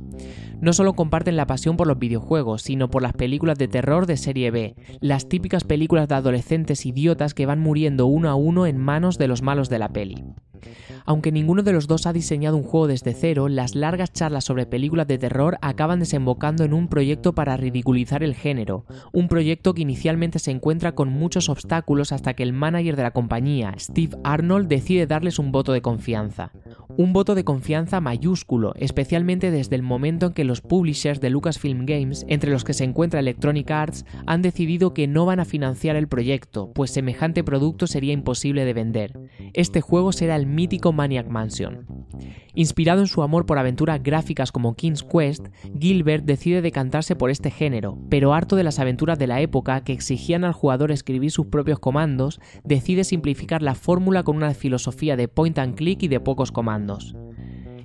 No 0.62 0.74
solo 0.74 0.94
comparten 0.94 1.38
la 1.38 1.48
pasión 1.48 1.78
por 1.78 1.88
los 1.88 2.00
videojuegos, 2.00 2.64
sino 2.64 2.90
por 2.90 3.02
las 3.02 3.14
películas 3.14 3.58
de 3.58 3.68
terror 3.68 4.06
de 4.06 4.18
serie 4.18 4.52
B, 4.52 4.76
las 5.00 5.30
típicas 5.30 5.64
películas 5.64 6.08
de 6.08 6.16
adolescentes 6.16 6.86
idiotas 6.86 7.34
que 7.34 7.46
van 7.46 7.60
muriendo 7.60 8.08
uno 8.08 8.30
a 8.30 8.36
uno 8.36 8.66
en 8.66 8.78
manos 8.78 9.18
de 9.18 9.28
los 9.28 9.42
malos 9.42 9.70
de 9.70 9.80
la 9.80 9.90
peli. 9.90 10.24
Okay 10.68 10.89
Aunque 11.06 11.32
ninguno 11.32 11.64
de 11.64 11.74
los 11.74 11.88
dos 11.88 12.06
ha 12.06 12.14
diseñado 12.14 12.58
un 12.58 12.64
juego 12.64 12.88
desde 12.88 13.14
cero, 13.14 13.50
las 13.50 13.76
largas 13.76 14.12
charlas 14.12 14.46
sobre 14.46 14.66
películas 14.66 15.08
de 15.08 15.18
terror 15.18 15.58
acaban 15.62 16.00
desembocando 16.00 16.64
en 16.64 16.74
un 16.74 16.88
proyecto 16.88 17.34
para 17.34 17.58
ridiculizar 17.58 18.24
el 18.24 18.36
género, 18.36 18.86
un 19.14 19.28
proyecto 19.28 19.74
que 19.74 19.82
inicialmente 19.82 20.40
se 20.40 20.52
encuentra 20.52 20.94
con 20.94 21.10
muchos 21.10 21.50
obstáculos 21.50 22.12
hasta 22.12 22.34
que 22.34 22.44
el 22.44 22.54
manager 22.54 22.96
de 22.96 23.04
la 23.04 23.12
compañía, 23.12 23.74
Steve 23.78 24.18
Arnold, 24.24 24.68
decide 24.68 25.08
darles 25.08 25.40
un 25.40 25.52
voto 25.52 25.74
de 25.74 25.82
confianza. 25.82 26.52
Un 26.98 27.14
voto 27.14 27.36
de 27.36 27.44
confianza 27.44 28.02
mayúsculo, 28.02 28.74
especialmente 28.76 29.52
desde 29.52 29.76
el 29.76 29.84
momento 29.84 30.28
en 30.28 30.34
que 30.34 30.44
los 30.44 30.62
publishers 30.62 31.22
de 31.22 31.30
Lucasfilm 31.30 31.86
Games, 31.86 32.26
entre 32.28 32.52
los 32.52 32.64
que 32.64 32.74
se 32.74 32.84
encuentra 32.84 33.20
Electronic 33.20 33.70
Arts, 33.72 34.06
han 34.26 34.42
decidido 34.42 34.94
que 34.94 35.08
no 35.08 35.26
van 35.26 35.40
a 35.40 35.46
financiar 35.46 35.96
el 35.96 36.08
proyecto, 36.08 36.72
pues 36.74 36.92
semejante 36.92 37.44
producto 37.44 37.88
sería 37.88 38.14
imposible 38.14 38.66
de 38.66 38.74
vender. 38.74 39.20
Este 39.54 39.82
juego 39.82 40.12
será 40.12 40.36
el 40.36 40.46
mítico 40.46 40.92
Maniac 41.00 41.30
Mansion. 41.30 41.88
Inspirado 42.56 43.00
en 43.00 43.08
su 43.08 43.24
amor 43.24 43.46
por 43.46 43.58
aventuras 43.58 44.04
gráficas 44.04 44.52
como 44.52 44.76
King's 44.76 45.02
Quest, 45.02 45.48
Gilbert 45.80 46.26
decide 46.26 46.62
decantarse 46.62 47.16
por 47.16 47.30
este 47.30 47.52
género, 47.52 47.98
pero 48.10 48.34
harto 48.34 48.58
de 48.58 48.66
las 48.66 48.80
aventuras 48.80 49.18
de 49.18 49.28
la 49.28 49.40
época 49.40 49.82
que 49.86 49.94
exigían 49.94 50.44
al 50.44 50.52
jugador 50.52 50.92
escribir 50.92 51.32
sus 51.32 51.46
propios 51.46 51.80
comandos, 51.80 52.42
decide 52.66 53.06
simplificar 53.06 53.62
la 53.62 53.76
fórmula 53.76 54.24
con 54.24 54.36
una 54.36 54.54
filosofía 54.54 55.16
de 55.16 55.30
point 55.30 55.58
and 55.58 55.76
click 55.76 56.04
y 56.04 56.10
de 56.10 56.20
pocos 56.20 56.52
comandos. 56.52 57.16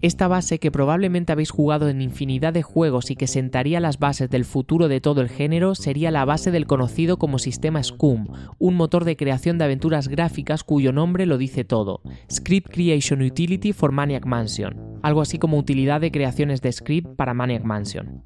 Esta 0.04 0.28
base 0.28 0.58
que 0.58 0.70
probablemente 0.70 1.32
habéis 1.32 1.50
jugado 1.50 1.88
en 1.88 2.02
infinidad 2.02 2.52
de 2.52 2.62
juegos 2.62 3.11
y 3.11 3.16
que 3.16 3.26
sentaría 3.26 3.80
las 3.80 3.99
bases 3.99 4.28
del 4.28 4.44
futuro 4.44 4.88
de 4.88 5.00
todo 5.00 5.23
el 5.23 5.30
género 5.30 5.75
sería 5.75 6.11
la 6.11 6.26
base 6.26 6.50
del 6.50 6.66
conocido 6.66 7.16
como 7.16 7.38
sistema 7.38 7.82
SCUM, 7.82 8.26
un 8.58 8.75
motor 8.75 9.06
de 9.06 9.16
creación 9.16 9.56
de 9.56 9.64
aventuras 9.64 10.08
gráficas 10.08 10.62
cuyo 10.62 10.92
nombre 10.92 11.25
lo 11.25 11.38
dice 11.38 11.64
todo, 11.64 12.02
Script 12.30 12.70
Creation 12.70 13.23
Utility 13.23 13.73
for 13.73 13.92
Maniac 13.92 14.26
Mansion, 14.26 14.99
algo 15.02 15.23
así 15.23 15.38
como 15.38 15.56
utilidad 15.56 16.02
de 16.02 16.12
creaciones 16.12 16.61
de 16.61 16.73
script 16.73 17.16
para 17.16 17.32
Maniac 17.32 17.64
Mansion. 17.64 18.23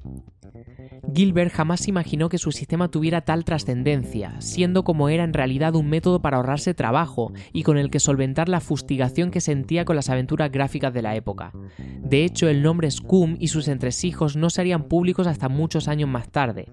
Gilbert 1.13 1.51
jamás 1.51 1.87
imaginó 1.87 2.29
que 2.29 2.37
su 2.37 2.51
sistema 2.51 2.89
tuviera 2.89 3.21
tal 3.21 3.45
trascendencia, 3.45 4.39
siendo 4.39 4.83
como 4.83 5.09
era 5.09 5.23
en 5.23 5.33
realidad 5.33 5.75
un 5.75 5.89
método 5.89 6.21
para 6.21 6.37
ahorrarse 6.37 6.73
trabajo 6.73 7.31
y 7.53 7.63
con 7.63 7.77
el 7.77 7.89
que 7.89 7.99
solventar 7.99 8.49
la 8.49 8.59
fustigación 8.59 9.31
que 9.31 9.41
sentía 9.41 9.85
con 9.85 9.95
las 9.95 10.09
aventuras 10.09 10.51
gráficas 10.51 10.93
de 10.93 11.01
la 11.01 11.15
época. 11.15 11.51
De 11.77 12.25
hecho, 12.25 12.47
el 12.47 12.61
nombre 12.61 12.91
Scum 12.91 13.37
y 13.39 13.47
sus 13.47 13.67
entresijos 13.67 14.35
no 14.35 14.49
serían 14.49 14.83
públicos 14.83 15.27
hasta 15.27 15.49
muchos 15.49 15.87
años 15.87 16.09
más 16.09 16.29
tarde. 16.29 16.71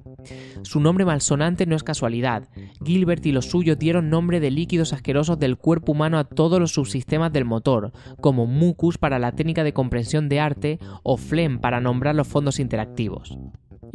Su 0.62 0.80
nombre 0.80 1.04
malsonante 1.04 1.66
no 1.66 1.76
es 1.76 1.84
casualidad. 1.84 2.48
Gilbert 2.84 3.24
y 3.26 3.32
los 3.32 3.46
suyos 3.46 3.78
dieron 3.78 4.10
nombre 4.10 4.40
de 4.40 4.50
líquidos 4.50 4.92
asquerosos 4.92 5.38
del 5.38 5.56
cuerpo 5.56 5.92
humano 5.92 6.18
a 6.18 6.24
todos 6.24 6.58
los 6.58 6.72
subsistemas 6.72 7.32
del 7.32 7.44
motor, 7.44 7.92
como 8.20 8.46
mucus 8.46 8.98
para 8.98 9.18
la 9.18 9.32
técnica 9.32 9.62
de 9.64 9.72
comprensión 9.72 10.28
de 10.28 10.40
arte 10.40 10.78
o 11.02 11.16
phlegm 11.16 11.60
para 11.60 11.80
nombrar 11.80 12.14
los 12.14 12.26
fondos 12.26 12.58
interactivos 12.58 13.38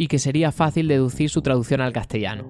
y 0.01 0.07
que 0.07 0.17
sería 0.17 0.51
fácil 0.51 0.87
deducir 0.87 1.29
su 1.29 1.43
traducción 1.43 1.79
al 1.79 1.93
castellano. 1.93 2.49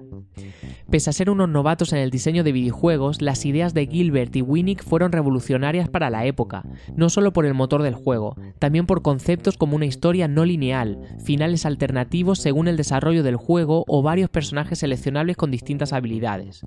Pese 0.90 1.10
a 1.10 1.12
ser 1.12 1.30
unos 1.30 1.48
novatos 1.48 1.92
en 1.92 2.00
el 2.00 2.10
diseño 2.10 2.44
de 2.44 2.52
videojuegos, 2.52 3.22
las 3.22 3.46
ideas 3.46 3.72
de 3.72 3.86
Gilbert 3.86 4.34
y 4.36 4.42
Winnick 4.42 4.84
fueron 4.84 5.12
revolucionarias 5.12 5.88
para 5.88 6.10
la 6.10 6.26
época, 6.26 6.64
no 6.96 7.08
solo 7.08 7.32
por 7.32 7.46
el 7.46 7.54
motor 7.54 7.82
del 7.82 7.94
juego, 7.94 8.36
también 8.58 8.86
por 8.86 9.00
conceptos 9.00 9.56
como 9.56 9.76
una 9.76 9.86
historia 9.86 10.28
no 10.28 10.44
lineal, 10.44 10.98
finales 11.24 11.64
alternativos 11.64 12.40
según 12.40 12.68
el 12.68 12.76
desarrollo 12.76 13.22
del 13.22 13.36
juego 13.36 13.84
o 13.86 14.02
varios 14.02 14.28
personajes 14.28 14.80
seleccionables 14.80 15.36
con 15.36 15.50
distintas 15.50 15.92
habilidades. 15.92 16.66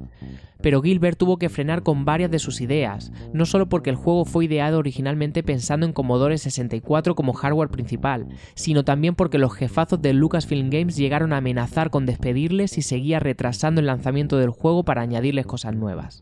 Pero 0.61 0.81
Gilbert 0.81 1.19
tuvo 1.19 1.37
que 1.37 1.49
frenar 1.49 1.83
con 1.83 2.05
varias 2.05 2.31
de 2.31 2.39
sus 2.39 2.61
ideas, 2.61 3.11
no 3.33 3.45
solo 3.45 3.69
porque 3.69 3.91
el 3.91 3.95
juego 3.95 4.25
fue 4.25 4.45
ideado 4.45 4.79
originalmente 4.79 5.43
pensando 5.43 5.85
en 5.85 5.93
Commodore 5.93 6.37
64 6.39 7.13
como 7.13 7.33
hardware 7.33 7.69
principal, 7.69 8.27
sino 8.55 8.83
también 8.83 9.13
porque 9.13 9.37
los 9.37 9.53
jefazos 9.53 10.01
de 10.01 10.13
Lucasfilm 10.13 10.71
Games 10.75 10.97
llegaron 10.97 11.33
a 11.33 11.37
amenazar 11.37 11.89
con 11.89 12.05
despedirles 12.05 12.77
y 12.77 12.81
seguía 12.81 13.19
retrasando 13.19 13.81
el 13.81 13.87
lanzamiento 13.87 14.37
del 14.37 14.49
juego 14.49 14.83
para 14.83 15.01
añadirles 15.01 15.45
cosas 15.45 15.75
nuevas. 15.75 16.21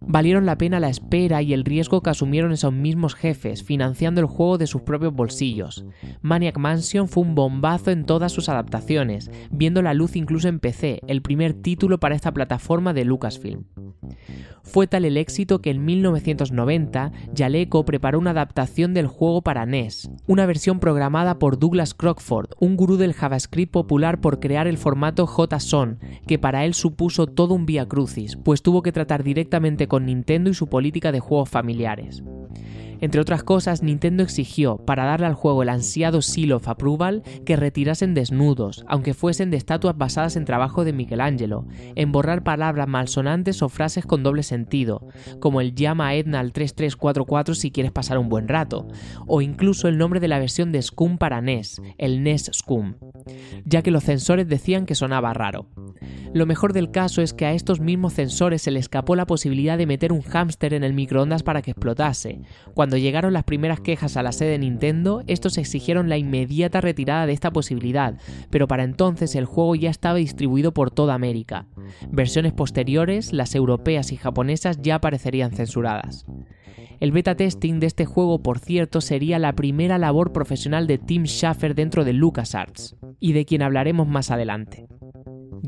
Valieron 0.00 0.46
la 0.46 0.58
pena 0.58 0.80
la 0.80 0.88
espera 0.88 1.42
y 1.42 1.52
el 1.52 1.64
riesgo 1.64 2.00
que 2.02 2.10
asumieron 2.10 2.52
esos 2.52 2.72
mismos 2.72 3.14
jefes, 3.14 3.62
financiando 3.62 4.20
el 4.20 4.26
juego 4.26 4.58
de 4.58 4.66
sus 4.66 4.82
propios 4.82 5.14
bolsillos. 5.14 5.84
Maniac 6.22 6.58
Mansion 6.58 7.08
fue 7.08 7.22
un 7.22 7.34
bombazo 7.34 7.90
en 7.90 8.04
todas 8.04 8.32
sus 8.32 8.48
adaptaciones, 8.48 9.30
viendo 9.50 9.80
la 9.80 9.94
luz 9.94 10.16
incluso 10.16 10.48
en 10.48 10.58
PC, 10.58 11.00
el 11.06 11.22
primer 11.22 11.54
título 11.54 11.98
para 11.98 12.16
esta 12.16 12.32
plataforma 12.32 12.92
de 12.92 13.04
Lucasfilm. 13.04 13.64
Fue 14.62 14.86
tal 14.86 15.04
el 15.04 15.16
éxito 15.16 15.60
que 15.60 15.70
en 15.70 15.84
1990 15.84 17.12
Jaleco 17.36 17.84
preparó 17.84 18.18
una 18.18 18.30
adaptación 18.30 18.94
del 18.94 19.06
juego 19.06 19.42
para 19.42 19.66
NES, 19.66 20.10
una 20.26 20.46
versión 20.46 20.78
programada 20.80 21.38
por 21.38 21.58
Douglas 21.58 21.94
Crockford, 21.94 22.50
un 22.60 22.76
gurú 22.76 22.96
del 22.96 23.12
JavaScript 23.12 23.72
popular 23.72 24.20
por 24.20 24.40
crear 24.40 24.66
el 24.66 24.78
formato 24.78 25.26
JSON, 25.26 25.98
que 26.26 26.38
para 26.38 26.64
él 26.64 26.74
supuso 26.74 27.26
todo 27.26 27.54
un 27.54 27.66
vía 27.66 27.86
crucis, 27.86 28.36
pues 28.36 28.62
tuvo 28.62 28.82
que 28.82 28.92
tratar 28.92 29.24
directamente 29.24 29.88
con 29.88 30.06
Nintendo 30.06 30.50
y 30.50 30.54
su 30.54 30.68
política 30.68 31.12
de 31.12 31.20
juegos 31.20 31.48
familiares. 31.48 32.22
Entre 33.02 33.20
otras 33.20 33.42
cosas, 33.42 33.82
Nintendo 33.82 34.22
exigió, 34.22 34.76
para 34.76 35.04
darle 35.04 35.26
al 35.26 35.34
juego 35.34 35.64
el 35.64 35.70
ansiado 35.70 36.22
Seal 36.22 36.52
of 36.52 36.68
Approval, 36.68 37.24
que 37.44 37.56
retirasen 37.56 38.14
desnudos, 38.14 38.84
aunque 38.86 39.12
fuesen 39.12 39.50
de 39.50 39.56
estatuas 39.56 39.98
basadas 39.98 40.36
en 40.36 40.44
trabajo 40.44 40.84
de 40.84 40.92
Michelangelo, 40.92 41.66
en 41.96 42.12
borrar 42.12 42.44
palabras 42.44 42.86
malsonantes 42.86 43.60
o 43.60 43.68
frases 43.68 44.06
con 44.06 44.22
doble 44.22 44.44
sentido, 44.44 45.08
como 45.40 45.60
el 45.60 45.74
llama 45.74 46.06
a 46.06 46.14
Edna 46.14 46.38
al 46.38 46.52
3344 46.52 47.56
si 47.56 47.72
quieres 47.72 47.90
pasar 47.90 48.18
un 48.18 48.28
buen 48.28 48.46
rato, 48.46 48.86
o 49.26 49.42
incluso 49.42 49.88
el 49.88 49.98
nombre 49.98 50.20
de 50.20 50.28
la 50.28 50.38
versión 50.38 50.70
de 50.70 50.80
Scum 50.80 51.18
para 51.18 51.40
NES, 51.40 51.82
el 51.98 52.22
NES 52.22 52.52
Scum, 52.54 52.94
ya 53.64 53.82
que 53.82 53.90
los 53.90 54.04
censores 54.04 54.46
decían 54.46 54.86
que 54.86 54.94
sonaba 54.94 55.34
raro. 55.34 55.66
Lo 56.34 56.46
mejor 56.46 56.72
del 56.72 56.90
caso 56.90 57.20
es 57.20 57.34
que 57.34 57.46
a 57.46 57.52
estos 57.52 57.80
mismos 57.80 58.14
censores 58.14 58.62
se 58.62 58.70
le 58.70 58.78
escapó 58.78 59.16
la 59.16 59.26
posibilidad 59.26 59.76
de 59.76 59.86
meter 59.86 60.12
un 60.12 60.22
hámster 60.22 60.72
en 60.72 60.82
el 60.82 60.94
microondas 60.94 61.42
para 61.42 61.60
que 61.60 61.72
explotase. 61.72 62.40
Cuando 62.74 62.91
llegaron 62.96 63.32
las 63.32 63.44
primeras 63.44 63.80
quejas 63.80 64.16
a 64.16 64.22
la 64.22 64.32
sede 64.32 64.50
de 64.50 64.58
Nintendo, 64.58 65.22
estos 65.26 65.58
exigieron 65.58 66.08
la 66.08 66.18
inmediata 66.18 66.80
retirada 66.80 67.26
de 67.26 67.32
esta 67.32 67.50
posibilidad, 67.50 68.14
pero 68.50 68.68
para 68.68 68.84
entonces 68.84 69.34
el 69.34 69.44
juego 69.44 69.74
ya 69.74 69.90
estaba 69.90 70.18
distribuido 70.18 70.72
por 70.72 70.90
toda 70.90 71.14
América. 71.14 71.66
Versiones 72.10 72.52
posteriores, 72.52 73.32
las 73.32 73.54
europeas 73.54 74.12
y 74.12 74.16
japonesas, 74.16 74.80
ya 74.82 74.96
aparecerían 74.96 75.52
censuradas. 75.52 76.26
El 77.00 77.10
beta 77.10 77.34
testing 77.34 77.80
de 77.80 77.88
este 77.88 78.04
juego, 78.04 78.42
por 78.42 78.60
cierto, 78.60 79.00
sería 79.00 79.40
la 79.40 79.54
primera 79.54 79.98
labor 79.98 80.32
profesional 80.32 80.86
de 80.86 80.98
Tim 80.98 81.24
Schafer 81.24 81.74
dentro 81.74 82.04
de 82.04 82.12
LucasArts, 82.12 82.96
y 83.18 83.32
de 83.32 83.44
quien 83.44 83.62
hablaremos 83.62 84.06
más 84.06 84.30
adelante. 84.30 84.86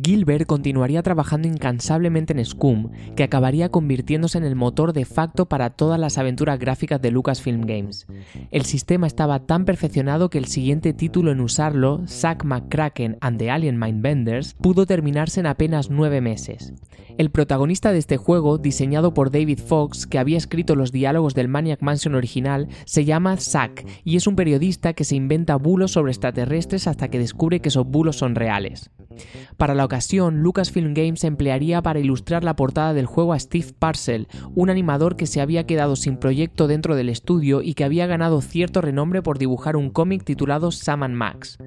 Gilbert 0.02 0.46
continuaría 0.46 1.02
trabajando 1.02 1.46
incansablemente 1.46 2.32
en 2.32 2.44
Scum, 2.44 2.90
que 3.16 3.22
acabaría 3.22 3.68
convirtiéndose 3.68 4.38
en 4.38 4.44
el 4.44 4.56
motor 4.56 4.92
de 4.92 5.04
facto 5.04 5.46
para 5.46 5.70
todas 5.70 6.00
las 6.00 6.18
aventuras 6.18 6.58
gráficas 6.58 7.00
de 7.00 7.10
Lucasfilm 7.10 7.62
Games. 7.62 8.06
El 8.50 8.64
sistema 8.64 9.06
estaba 9.06 9.46
tan 9.46 9.64
perfeccionado 9.64 10.30
que 10.30 10.38
el 10.38 10.46
siguiente 10.46 10.92
título 10.92 11.30
en 11.30 11.40
usarlo, 11.40 12.02
Zack 12.06 12.44
McCracken 12.44 13.18
and 13.20 13.38
the 13.38 13.50
Alien 13.50 13.78
Mindbenders, 13.78 14.54
pudo 14.54 14.86
terminarse 14.86 15.40
en 15.40 15.46
apenas 15.46 15.90
nueve 15.90 16.20
meses. 16.20 16.72
El 17.16 17.30
protagonista 17.30 17.92
de 17.92 17.98
este 17.98 18.16
juego, 18.16 18.58
diseñado 18.58 19.14
por 19.14 19.30
David 19.30 19.60
Fox, 19.60 20.04
que 20.08 20.18
había 20.18 20.36
escrito 20.36 20.74
los 20.74 20.90
diálogos 20.90 21.34
del 21.34 21.46
Maniac 21.46 21.80
Mansion 21.80 22.16
original, 22.16 22.66
se 22.86 23.04
llama 23.04 23.36
Zack 23.36 23.86
y 24.02 24.16
es 24.16 24.26
un 24.26 24.34
periodista 24.34 24.94
que 24.94 25.04
se 25.04 25.14
inventa 25.14 25.54
bulos 25.54 25.92
sobre 25.92 26.10
extraterrestres 26.10 26.88
hasta 26.88 27.08
que 27.08 27.20
descubre 27.20 27.60
que 27.60 27.68
esos 27.68 27.86
bulos 27.86 28.16
son 28.16 28.34
reales. 28.34 28.90
Para 29.56 29.76
la 29.76 29.84
ocasión, 29.84 30.42
Lucasfilm 30.42 30.92
Games 30.92 31.22
emplearía 31.22 31.80
para 31.82 32.00
ilustrar 32.00 32.42
la 32.42 32.56
portada 32.56 32.94
del 32.94 33.06
juego 33.06 33.32
a 33.32 33.38
Steve 33.38 33.68
Parcell, 33.78 34.26
un 34.56 34.70
animador 34.70 35.14
que 35.14 35.26
se 35.26 35.40
había 35.40 35.66
quedado 35.66 35.94
sin 35.94 36.16
proyecto 36.16 36.66
dentro 36.66 36.96
del 36.96 37.08
estudio 37.08 37.62
y 37.62 37.74
que 37.74 37.84
había 37.84 38.08
ganado 38.08 38.40
cierto 38.40 38.80
renombre 38.80 39.22
por 39.22 39.38
dibujar 39.38 39.76
un 39.76 39.90
cómic 39.90 40.24
titulado 40.24 40.72
Sam 40.72 41.12
Max. 41.12 41.58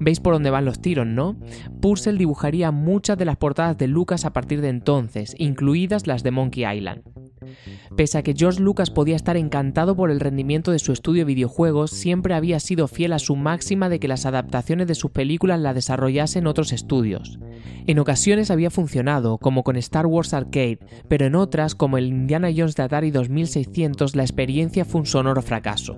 ¿Veis 0.00 0.20
por 0.20 0.32
dónde 0.32 0.50
van 0.50 0.64
los 0.64 0.80
tiros, 0.80 1.06
no? 1.06 1.36
Purcell 1.82 2.16
dibujaría 2.16 2.70
muchas 2.70 3.18
de 3.18 3.26
las 3.26 3.36
portadas 3.36 3.76
de 3.76 3.88
Lucas 3.88 4.24
a 4.24 4.32
partir 4.32 4.62
de 4.62 4.68
entonces, 4.68 4.85
incluidas 5.38 6.06
las 6.06 6.22
de 6.22 6.30
Monkey 6.30 6.64
Island. 6.64 7.02
Pese 7.96 8.18
a 8.18 8.22
que 8.22 8.34
George 8.36 8.60
Lucas 8.60 8.90
podía 8.90 9.16
estar 9.16 9.36
encantado 9.36 9.96
por 9.96 10.10
el 10.10 10.20
rendimiento 10.20 10.70
de 10.70 10.78
su 10.78 10.92
estudio 10.92 11.22
de 11.22 11.34
videojuegos, 11.34 11.90
siempre 11.90 12.34
había 12.34 12.60
sido 12.60 12.88
fiel 12.88 13.12
a 13.12 13.18
su 13.18 13.36
máxima 13.36 13.88
de 13.88 13.98
que 13.98 14.08
las 14.08 14.26
adaptaciones 14.26 14.86
de 14.86 14.94
sus 14.94 15.10
películas 15.10 15.60
la 15.60 15.74
desarrollasen 15.74 16.46
otros 16.46 16.72
estudios. 16.72 17.38
En 17.86 17.98
ocasiones 17.98 18.50
había 18.50 18.70
funcionado, 18.70 19.38
como 19.38 19.62
con 19.62 19.76
Star 19.76 20.06
Wars 20.06 20.34
Arcade, 20.34 20.80
pero 21.08 21.26
en 21.26 21.36
otras, 21.36 21.74
como 21.74 21.98
el 21.98 22.08
Indiana 22.08 22.50
Jones 22.54 22.74
de 22.74 22.82
Atari 22.82 23.10
2600, 23.10 24.16
la 24.16 24.22
experiencia 24.22 24.84
fue 24.84 25.00
un 25.00 25.06
sonoro 25.06 25.40
fracaso. 25.42 25.96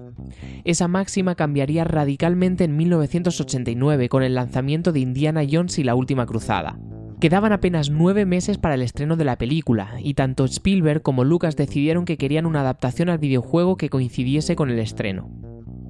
Esa 0.64 0.86
máxima 0.86 1.34
cambiaría 1.34 1.84
radicalmente 1.84 2.64
en 2.64 2.76
1989 2.76 4.08
con 4.08 4.22
el 4.22 4.34
lanzamiento 4.34 4.92
de 4.92 5.00
Indiana 5.00 5.42
Jones 5.50 5.78
y 5.78 5.84
la 5.84 5.94
Última 5.94 6.26
Cruzada. 6.26 6.78
Quedaban 7.20 7.52
apenas 7.52 7.90
nueve 7.90 8.26
meses 8.26 8.58
para 8.58 8.76
el 8.76 8.82
estreno 8.82 9.16
de 9.16 9.24
la 9.24 9.36
película, 9.36 9.96
y 9.98 10.14
tanto 10.14 10.44
Spielberg 10.44 11.02
como 11.02 11.24
Lucas 11.24 11.56
decidieron 11.56 12.04
que 12.04 12.16
querían 12.16 12.46
una 12.46 12.60
adaptación 12.60 13.08
al 13.08 13.18
videojuego 13.18 13.76
que 13.76 13.90
coincidiese 13.90 14.54
con 14.54 14.70
el 14.70 14.78
estreno. 14.78 15.28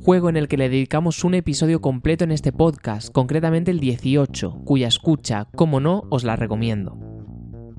Juego 0.02 0.30
en 0.30 0.38
el 0.38 0.48
que 0.48 0.56
le 0.56 0.70
dedicamos 0.70 1.24
un 1.24 1.34
episodio 1.34 1.82
completo 1.82 2.24
en 2.24 2.32
este 2.32 2.50
podcast, 2.50 3.12
concretamente 3.12 3.70
el 3.70 3.78
18, 3.78 4.62
cuya 4.64 4.88
escucha, 4.88 5.48
como 5.54 5.80
no, 5.80 6.04
os 6.08 6.24
la 6.24 6.34
recomiendo. 6.34 7.07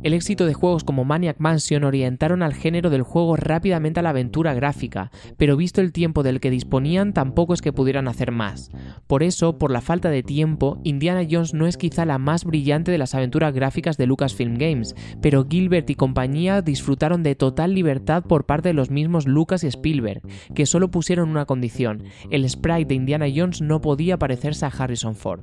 El 0.01 0.13
éxito 0.13 0.45
de 0.45 0.53
juegos 0.53 0.85
como 0.85 1.03
Maniac 1.03 1.39
Mansion 1.39 1.83
orientaron 1.83 2.41
al 2.41 2.53
género 2.53 2.89
del 2.89 3.01
juego 3.01 3.35
rápidamente 3.35 3.99
a 3.99 4.03
la 4.03 4.11
aventura 4.11 4.53
gráfica, 4.53 5.11
pero 5.35 5.57
visto 5.57 5.81
el 5.81 5.91
tiempo 5.91 6.23
del 6.23 6.39
que 6.39 6.49
disponían 6.49 7.11
tampoco 7.11 7.53
es 7.53 7.61
que 7.61 7.73
pudieran 7.73 8.07
hacer 8.07 8.31
más. 8.31 8.71
Por 9.07 9.23
eso, 9.23 9.57
por 9.57 9.71
la 9.71 9.81
falta 9.81 10.09
de 10.09 10.23
tiempo, 10.23 10.79
Indiana 10.85 11.27
Jones 11.29 11.53
no 11.53 11.67
es 11.67 11.75
quizá 11.75 12.05
la 12.05 12.17
más 12.17 12.45
brillante 12.45 12.91
de 12.91 12.97
las 12.97 13.13
aventuras 13.13 13.53
gráficas 13.53 13.97
de 13.97 14.07
Lucasfilm 14.07 14.57
Games, 14.57 14.95
pero 15.21 15.45
Gilbert 15.49 15.89
y 15.89 15.95
compañía 15.95 16.61
disfrutaron 16.61 17.21
de 17.21 17.35
total 17.35 17.73
libertad 17.73 18.23
por 18.23 18.45
parte 18.45 18.69
de 18.69 18.75
los 18.75 18.91
mismos 18.91 19.27
Lucas 19.27 19.65
y 19.65 19.67
Spielberg, 19.67 20.21
que 20.55 20.65
solo 20.65 20.91
pusieron 20.91 21.29
una 21.29 21.45
condición, 21.45 22.03
el 22.31 22.49
sprite 22.49 22.85
de 22.85 22.95
Indiana 22.95 23.25
Jones 23.35 23.61
no 23.61 23.81
podía 23.81 24.17
parecerse 24.17 24.65
a 24.65 24.69
Harrison 24.69 25.15
Ford. 25.15 25.41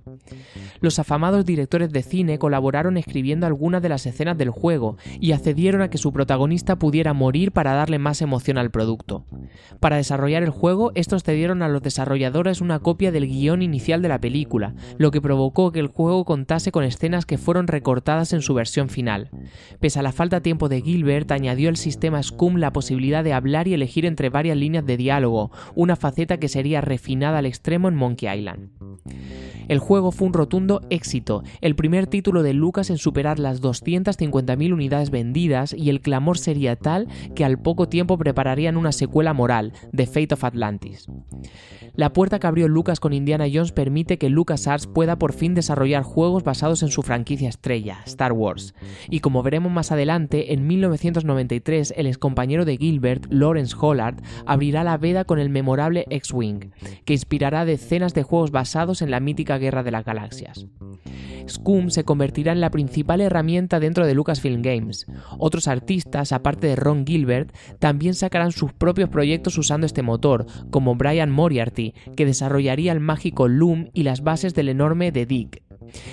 Los 0.80 0.98
afamados 0.98 1.44
directores 1.44 1.92
de 1.92 2.02
cine 2.02 2.38
colaboraron 2.38 2.96
escribiendo 2.96 3.46
algunas 3.46 3.82
de 3.82 3.90
las 3.90 4.06
escenas 4.06 4.38
de 4.38 4.45
juego 4.50 4.96
y 5.20 5.32
accedieron 5.32 5.82
a 5.82 5.90
que 5.90 5.98
su 5.98 6.12
protagonista 6.12 6.78
pudiera 6.78 7.12
morir 7.12 7.52
para 7.52 7.74
darle 7.74 7.98
más 7.98 8.22
emoción 8.22 8.58
al 8.58 8.70
producto. 8.70 9.24
Para 9.80 9.96
desarrollar 9.96 10.42
el 10.42 10.50
juego, 10.50 10.92
estos 10.94 11.22
cedieron 11.22 11.62
a 11.62 11.68
los 11.68 11.82
desarrolladores 11.82 12.60
una 12.60 12.78
copia 12.78 13.12
del 13.12 13.26
guion 13.26 13.62
inicial 13.62 14.02
de 14.02 14.08
la 14.08 14.20
película, 14.20 14.74
lo 14.98 15.10
que 15.10 15.20
provocó 15.20 15.72
que 15.72 15.80
el 15.80 15.88
juego 15.88 16.24
contase 16.24 16.72
con 16.72 16.84
escenas 16.84 17.26
que 17.26 17.38
fueron 17.38 17.66
recortadas 17.66 18.32
en 18.32 18.42
su 18.42 18.54
versión 18.54 18.88
final. 18.88 19.30
Pese 19.80 19.98
a 19.98 20.02
la 20.02 20.12
falta 20.12 20.36
de 20.36 20.42
tiempo 20.42 20.68
de 20.68 20.82
Gilbert, 20.82 21.30
añadió 21.32 21.68
el 21.68 21.76
sistema 21.76 22.22
Scum 22.22 22.56
la 22.56 22.72
posibilidad 22.72 23.24
de 23.24 23.32
hablar 23.32 23.68
y 23.68 23.74
elegir 23.74 24.06
entre 24.06 24.30
varias 24.30 24.56
líneas 24.56 24.86
de 24.86 24.96
diálogo, 24.96 25.50
una 25.74 25.96
faceta 25.96 26.38
que 26.38 26.48
sería 26.48 26.80
refinada 26.80 27.38
al 27.38 27.46
extremo 27.46 27.88
en 27.88 27.96
Monkey 27.96 28.38
Island. 28.38 28.70
El 29.68 29.78
juego 29.78 30.12
fue 30.12 30.28
un 30.28 30.32
rotundo 30.32 30.80
éxito, 30.90 31.42
el 31.60 31.74
primer 31.74 32.06
título 32.06 32.42
de 32.42 32.54
Lucas 32.54 32.90
en 32.90 32.98
superar 32.98 33.38
las 33.38 33.60
250.000 34.36 34.72
unidades 34.72 35.10
vendidas 35.10 35.72
y 35.72 35.90
el 35.90 36.00
clamor 36.00 36.38
sería 36.38 36.76
tal 36.76 37.08
que 37.34 37.44
al 37.44 37.58
poco 37.58 37.88
tiempo 37.88 38.18
prepararían 38.18 38.76
una 38.76 38.92
secuela 38.92 39.32
moral, 39.32 39.72
The 39.94 40.06
Fate 40.06 40.34
of 40.34 40.44
Atlantis. 40.44 41.06
La 41.94 42.12
puerta 42.12 42.38
que 42.38 42.46
abrió 42.46 42.68
Lucas 42.68 43.00
con 43.00 43.14
Indiana 43.14 43.46
Jones 43.50 43.72
permite 43.72 44.18
que 44.18 44.28
LucasArts 44.28 44.86
pueda 44.86 45.18
por 45.18 45.32
fin 45.32 45.54
desarrollar 45.54 46.02
juegos 46.02 46.44
basados 46.44 46.82
en 46.82 46.90
su 46.90 47.02
franquicia 47.02 47.48
estrella, 47.48 48.02
Star 48.04 48.32
Wars. 48.32 48.74
Y 49.08 49.20
como 49.20 49.42
veremos 49.42 49.72
más 49.72 49.92
adelante, 49.92 50.52
en 50.52 50.66
1993 50.66 51.94
el 51.96 52.06
excompañero 52.06 52.66
de 52.66 52.76
Gilbert, 52.76 53.26
Lawrence 53.30 53.74
Hollard, 53.80 54.22
abrirá 54.44 54.84
la 54.84 54.98
veda 54.98 55.24
con 55.24 55.38
el 55.38 55.48
memorable 55.48 56.04
X-Wing, 56.10 56.70
que 57.06 57.14
inspirará 57.14 57.64
decenas 57.64 58.12
de 58.12 58.22
juegos 58.22 58.50
basados 58.50 59.00
en 59.00 59.10
la 59.10 59.20
mítica 59.20 59.56
Guerra 59.56 59.82
de 59.82 59.90
las 59.90 60.04
Galaxias. 60.04 60.66
Scum 61.48 61.90
se 61.90 62.04
convertirá 62.04 62.52
en 62.52 62.60
la 62.60 62.70
principal 62.70 63.20
herramienta 63.20 63.80
dentro 63.80 64.06
de 64.06 64.14
Lucasfilm 64.14 64.62
Games. 64.62 65.06
Otros 65.38 65.68
artistas, 65.68 66.32
aparte 66.32 66.66
de 66.66 66.76
Ron 66.76 67.06
Gilbert, 67.06 67.54
también 67.78 68.14
sacarán 68.14 68.52
sus 68.52 68.72
propios 68.72 69.08
proyectos 69.08 69.58
usando 69.58 69.86
este 69.86 70.02
motor, 70.02 70.46
como 70.70 70.94
Brian 70.94 71.30
Moriarty, 71.30 71.94
que 72.16 72.26
desarrollaría 72.26 72.92
el 72.92 73.00
mágico 73.00 73.48
Loom 73.48 73.90
y 73.92 74.02
las 74.02 74.22
bases 74.22 74.54
del 74.54 74.68
enorme 74.68 75.12
The 75.12 75.26
Dig 75.26 75.65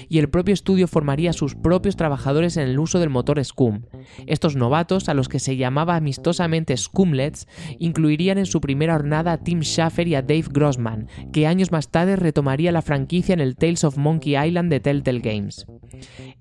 y 0.10 0.20
el 0.20 0.30
propio 0.30 0.54
estudio 0.54 0.88
formaría 0.88 1.34
sus 1.34 1.56
propios 1.56 1.96
trabajadores 1.96 2.58
en 2.58 2.68
el 2.68 2.80
uso 2.80 3.00
del 3.00 3.10
motor 3.10 3.44
Scum. 3.44 3.84
Estos 4.28 4.56
novatos, 4.56 5.10
a 5.10 5.14
los 5.14 5.30
que 5.30 5.40
se 5.40 5.58
llamaba 5.58 5.96
amistosamente 5.96 6.76
Scumlets, 6.78 7.48
incluirían 7.80 8.38
en 8.38 8.46
su 8.46 8.62
primera 8.62 8.94
jornada 8.94 9.34
a 9.34 9.38
Tim 9.38 9.62
Schafer 9.62 10.08
y 10.08 10.16
a 10.16 10.22
Dave 10.22 10.46
Grossman, 10.52 11.08
que 11.32 11.48
años 11.48 11.72
más 11.72 11.90
tarde 11.90 12.16
retomaría 12.16 12.72
la 12.72 12.82
franquicia 12.82 13.34
en 13.34 13.42
el 13.42 13.56
Tales 13.56 13.84
of 13.84 13.98
Monkey 13.98 14.36
Island 14.36 14.70
de 14.70 14.80
Telltale 14.80 15.20
Games. 15.20 15.66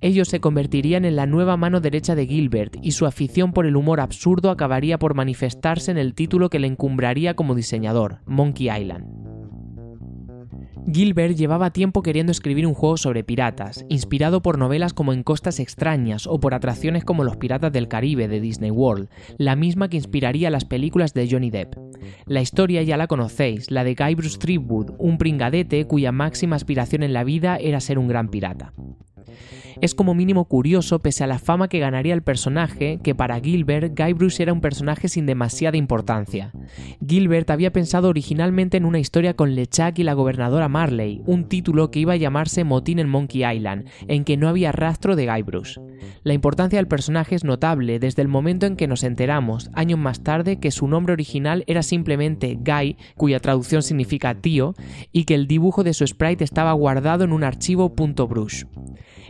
Ellos 0.00 0.28
se 0.28 0.40
convertirían 0.40 1.04
en 1.04 1.16
la 1.16 1.26
nueva 1.26 1.56
mano 1.56 1.80
derecha 1.80 2.14
de 2.14 2.26
Gilbert 2.26 2.76
y 2.82 2.92
su 2.92 3.06
afición 3.06 3.52
por 3.52 3.66
el 3.66 3.76
humor 3.76 4.00
absurdo 4.00 4.50
acabaría 4.50 4.98
por 4.98 5.14
manifestarse 5.14 5.90
en 5.90 5.98
el 5.98 6.14
título 6.14 6.50
que 6.50 6.58
le 6.58 6.66
encumbraría 6.66 7.34
como 7.34 7.54
diseñador, 7.54 8.20
Monkey 8.26 8.68
Island. 8.70 9.31
Gilbert 10.90 11.36
llevaba 11.36 11.70
tiempo 11.70 12.02
queriendo 12.02 12.32
escribir 12.32 12.66
un 12.66 12.74
juego 12.74 12.96
sobre 12.96 13.22
piratas, 13.22 13.86
inspirado 13.88 14.42
por 14.42 14.58
novelas 14.58 14.92
como 14.92 15.12
En 15.12 15.22
Costas 15.22 15.60
Extrañas 15.60 16.26
o 16.26 16.40
por 16.40 16.54
atracciones 16.54 17.04
como 17.04 17.22
Los 17.22 17.36
Piratas 17.36 17.72
del 17.72 17.88
Caribe 17.88 18.26
de 18.26 18.40
Disney 18.40 18.70
World, 18.70 19.08
la 19.38 19.54
misma 19.54 19.88
que 19.88 19.96
inspiraría 19.96 20.50
las 20.50 20.64
películas 20.64 21.14
de 21.14 21.28
Johnny 21.30 21.50
Depp. 21.50 21.76
La 22.26 22.40
historia 22.40 22.82
ya 22.82 22.96
la 22.96 23.06
conocéis, 23.06 23.70
la 23.70 23.84
de 23.84 23.94
Guy 23.94 24.14
Bruce 24.16 24.38
Threepwood, 24.38 24.92
un 24.98 25.18
pringadete 25.18 25.86
cuya 25.86 26.10
máxima 26.10 26.56
aspiración 26.56 27.02
en 27.02 27.12
la 27.12 27.24
vida 27.24 27.56
era 27.56 27.80
ser 27.80 27.98
un 27.98 28.08
gran 28.08 28.28
pirata. 28.28 28.72
Es 29.80 29.94
como 29.94 30.14
mínimo 30.14 30.44
curioso, 30.44 31.00
pese 31.00 31.24
a 31.24 31.26
la 31.26 31.38
fama 31.38 31.68
que 31.68 31.78
ganaría 31.78 32.14
el 32.14 32.22
personaje, 32.22 33.00
que 33.02 33.14
para 33.14 33.40
Gilbert, 33.40 33.98
Guy 33.98 34.12
Bruce 34.12 34.42
era 34.42 34.52
un 34.52 34.60
personaje 34.60 35.08
sin 35.08 35.26
demasiada 35.26 35.76
importancia. 35.76 36.52
Gilbert 37.06 37.50
había 37.50 37.72
pensado 37.72 38.08
originalmente 38.08 38.76
en 38.76 38.84
una 38.84 38.98
historia 38.98 39.34
con 39.34 39.54
LeChuck 39.54 39.98
y 39.98 40.02
la 40.02 40.14
gobernadora 40.14 40.68
Marley, 40.68 41.22
un 41.26 41.48
título 41.48 41.90
que 41.90 42.00
iba 42.00 42.12
a 42.14 42.16
llamarse 42.16 42.64
Motín 42.64 42.98
en 42.98 43.08
Monkey 43.08 43.44
Island, 43.44 43.88
en 44.08 44.24
que 44.24 44.36
no 44.36 44.48
había 44.48 44.72
rastro 44.72 45.16
de 45.16 45.26
Guy 45.26 45.42
Bruce. 45.42 45.80
La 46.22 46.34
importancia 46.34 46.78
del 46.78 46.88
personaje 46.88 47.34
es 47.34 47.44
notable 47.44 47.98
desde 47.98 48.22
el 48.22 48.28
momento 48.28 48.66
en 48.66 48.76
que 48.76 48.88
nos 48.88 49.04
enteramos, 49.04 49.70
años 49.74 49.98
más 49.98 50.22
tarde, 50.22 50.58
que 50.58 50.70
su 50.70 50.88
nombre 50.88 51.12
original 51.12 51.64
era 51.66 51.82
simplemente 51.82 52.58
Guy, 52.60 52.96
cuya 53.16 53.40
traducción 53.40 53.82
significa 53.82 54.34
tío, 54.34 54.74
y 55.12 55.24
que 55.24 55.34
el 55.34 55.46
dibujo 55.46 55.84
de 55.84 55.94
su 55.94 56.06
sprite 56.06 56.44
estaba 56.44 56.72
guardado 56.72 57.24
en 57.24 57.32
un 57.32 57.44
archivo 57.44 57.90
.brush. 57.90 58.64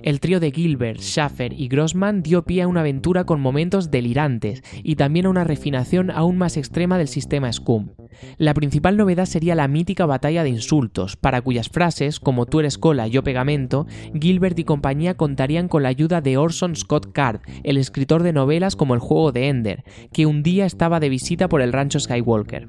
El 0.03 0.19
trío 0.19 0.41
de 0.41 0.51
Gilbert, 0.51 1.01
Schaffer 1.01 1.53
y 1.53 1.69
Grossman 1.69 2.23
dio 2.23 2.43
pie 2.45 2.63
a 2.63 2.69
una 2.69 2.81
aventura 2.81 3.25
con 3.25 3.41
momentos 3.41 3.93
delirantes 3.93 4.65
y 4.83 4.97
también 4.97 5.27
a 5.27 5.31
una 5.31 5.45
refinación 5.45 6.11
aún 6.11 6.39
más 6.39 6.57
extrema 6.57 6.99
del 6.99 7.07
sistema 7.07 7.53
Scum. 7.53 7.91
La 8.37 8.53
principal 8.53 8.97
novedad 8.97 9.27
sería 9.27 9.55
la 9.55 9.69
mítica 9.69 10.05
batalla 10.05 10.43
de 10.43 10.51
insultos, 10.51 11.17
para 11.17 11.41
cuyas 11.41 11.69
frases, 11.69 12.19
como 12.19 12.47
tú 12.47 12.61
eres 12.61 12.79
cola, 12.79 13.07
yo 13.07 13.23
pegamento, 13.23 13.87
Gilbert 14.21 14.59
y 14.59 14.65
compañía 14.65 15.15
contarían 15.15 15.69
con 15.69 15.85
la 15.85 15.91
ayuda 15.91 16.21
de 16.21 16.37
Orson 16.37 16.75
Scott 16.75 17.13
Card, 17.13 17.41
el 17.63 17.77
escritor 17.77 18.25
de 18.25 18.33
novelas 18.33 18.75
como 18.75 18.95
El 18.95 19.01
juego 19.01 19.31
de 19.31 19.49
Ender, 19.49 19.85
que 20.13 20.27
un 20.27 20.43
día 20.43 20.67
estaba 20.67 20.99
de 20.99 21.11
visita 21.11 21.49
por 21.49 21.63
el 21.63 21.73
rancho 21.73 22.01
Skywalker. 22.01 22.69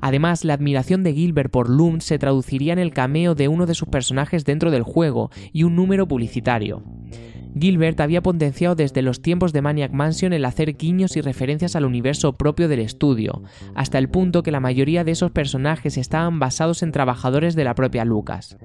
Además, 0.00 0.44
la 0.44 0.54
admiración 0.54 1.02
de 1.02 1.12
Gilbert 1.12 1.50
por 1.50 1.68
Loom 1.68 2.00
se 2.00 2.18
traduciría 2.18 2.72
en 2.72 2.78
el 2.78 2.92
cameo 2.92 3.34
de 3.34 3.48
uno 3.48 3.66
de 3.66 3.74
sus 3.74 3.88
personajes 3.88 4.44
dentro 4.44 4.70
del 4.70 4.82
juego 4.82 5.30
y 5.52 5.62
un 5.62 5.76
número 5.76 6.06
publicitario. 6.06 6.82
Gilbert 7.58 8.00
había 8.00 8.22
potenciado 8.22 8.74
desde 8.74 9.00
los 9.00 9.22
tiempos 9.22 9.54
de 9.54 9.62
Maniac 9.62 9.92
Mansion 9.92 10.34
el 10.34 10.44
hacer 10.44 10.76
guiños 10.76 11.16
y 11.16 11.22
referencias 11.22 11.74
al 11.74 11.86
universo 11.86 12.34
propio 12.34 12.68
del 12.68 12.80
estudio, 12.80 13.42
hasta 13.74 13.96
el 13.96 14.10
punto 14.10 14.42
que 14.42 14.50
la 14.50 14.60
mayoría 14.60 15.04
de 15.04 15.12
esos 15.12 15.30
personajes 15.30 15.96
estaban 15.96 16.38
basados 16.38 16.82
en 16.82 16.92
trabajadores 16.92 17.54
de 17.54 17.64
la 17.64 17.74
propia 17.74 18.04
Lucas. 18.04 18.58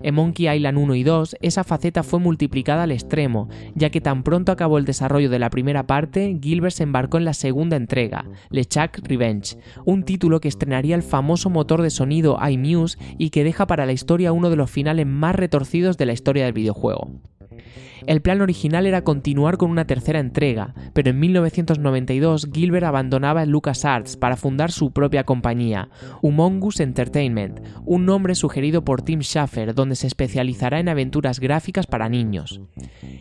En 0.00 0.14
Monkey 0.14 0.48
Island 0.48 0.78
1 0.78 0.94
y 0.94 1.02
2, 1.02 1.36
esa 1.40 1.64
faceta 1.64 2.04
fue 2.04 2.20
multiplicada 2.20 2.84
al 2.84 2.92
extremo, 2.92 3.48
ya 3.74 3.90
que 3.90 4.00
tan 4.00 4.22
pronto 4.22 4.52
acabó 4.52 4.78
el 4.78 4.84
desarrollo 4.84 5.28
de 5.28 5.40
la 5.40 5.50
primera 5.50 5.88
parte, 5.88 6.38
Gilbert 6.40 6.74
se 6.74 6.84
embarcó 6.84 7.18
en 7.18 7.24
la 7.24 7.34
segunda 7.34 7.76
entrega, 7.76 8.26
LeChuck 8.50 9.00
Revenge, 9.08 9.58
un 9.84 10.04
título 10.04 10.40
que 10.40 10.48
estrenaría 10.48 10.94
el 10.94 11.02
famoso 11.02 11.50
motor 11.50 11.82
de 11.82 11.90
sonido 11.90 12.38
iMuse 12.48 12.96
y 13.18 13.30
que 13.30 13.42
deja 13.42 13.66
para 13.66 13.86
la 13.86 13.92
historia 13.92 14.32
uno 14.32 14.50
de 14.50 14.56
los 14.56 14.70
finales 14.70 15.06
más 15.06 15.34
retorcidos 15.34 15.98
de 15.98 16.06
la 16.06 16.12
historia 16.12 16.44
del 16.44 16.52
videojuego. 16.52 17.10
El 18.06 18.20
plan 18.20 18.40
original 18.40 18.86
era 18.86 19.02
continuar 19.02 19.56
con 19.56 19.70
una 19.70 19.86
tercera 19.86 20.20
entrega, 20.20 20.74
pero 20.92 21.10
en 21.10 21.18
1992 21.18 22.48
Gilbert 22.52 22.86
abandonaba 22.86 23.42
el 23.42 23.50
LucasArts 23.50 24.16
para 24.16 24.36
fundar 24.36 24.70
su 24.70 24.92
propia 24.92 25.24
compañía, 25.24 25.88
Humongus 26.22 26.80
Entertainment, 26.80 27.60
un 27.84 28.06
nombre 28.06 28.34
sugerido 28.34 28.84
por 28.84 29.02
Tim 29.02 29.20
Schafer, 29.20 29.74
donde 29.74 29.96
se 29.96 30.06
especializará 30.06 30.78
en 30.78 30.88
aventuras 30.88 31.40
gráficas 31.40 31.86
para 31.86 32.08
niños. 32.08 32.60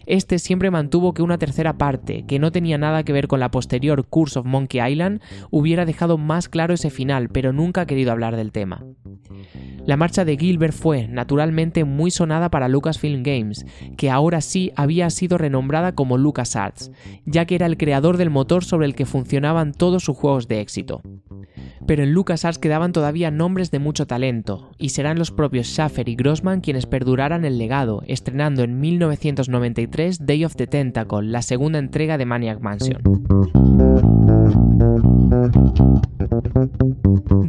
Este 0.06 0.40
siempre 0.40 0.72
mantuvo 0.72 1.14
que 1.14 1.24
una 1.24 1.38
tercera 1.38 1.78
parte, 1.78 2.26
que 2.28 2.40
no 2.40 2.52
tenía 2.52 2.78
nada 2.78 3.04
que 3.04 3.14
ver 3.14 3.28
con 3.28 3.40
la 3.40 3.52
posterior 3.52 4.06
Curse 4.08 4.40
of 4.40 4.46
Monkey 4.46 4.82
Island, 4.92 5.22
hubiera 5.50 5.86
dejado 5.86 6.18
más 6.18 6.50
claro 6.50 6.74
ese 6.74 6.90
final, 6.90 7.30
pero 7.30 7.54
nunca 7.54 7.82
ha 7.82 7.86
querido 7.86 8.12
hablar 8.12 8.36
del 8.36 8.52
tema. 8.52 8.84
La 9.86 9.98
marcha 9.98 10.26
de 10.26 10.38
Gilbert 10.38 10.74
fue, 10.74 11.08
naturalmente, 11.08 11.84
muy 11.84 12.10
sonada 12.10 12.50
para 12.50 12.68
Lucasfilm 12.68 13.22
Games, 13.22 13.66
que 13.98 14.10
ahora 14.10 14.25
sí 14.42 14.72
había 14.76 15.10
sido 15.10 15.38
renombrada 15.38 15.94
como 15.94 16.18
LucasArts, 16.18 16.92
ya 17.26 17.46
que 17.46 17.56
era 17.56 17.66
el 17.66 17.78
creador 17.78 18.18
del 18.18 18.30
motor 18.30 18.64
sobre 18.64 18.86
el 18.86 18.96
que 18.96 19.06
funcionaban 19.06 19.74
todos 19.74 20.04
sus 20.04 20.18
juegos 20.18 20.48
de 20.48 20.62
éxito. 20.62 21.02
Pero 21.86 22.04
en 22.04 22.14
LucasArts 22.14 22.60
quedaban 22.60 22.92
todavía 22.92 23.32
nombres 23.32 23.72
de 23.72 23.80
mucho 23.80 24.08
talento, 24.08 24.72
y 24.78 24.90
serán 24.90 25.20
los 25.20 25.32
propios 25.32 25.68
Schaffer 25.68 26.10
y 26.10 26.16
Grossman 26.16 26.62
quienes 26.62 26.86
perduraran 26.86 27.46
el 27.46 27.58
legado, 27.58 28.04
estrenando 28.08 28.64
en 28.64 28.80
1993 28.80 30.26
Day 30.26 30.46
of 30.46 30.56
the 30.56 30.68
Tentacle, 30.68 31.28
la 31.28 31.42
segunda 31.42 31.80
entrega 31.80 32.18
de 32.18 32.26
Maniac 32.26 32.60
Mansion. 32.60 33.02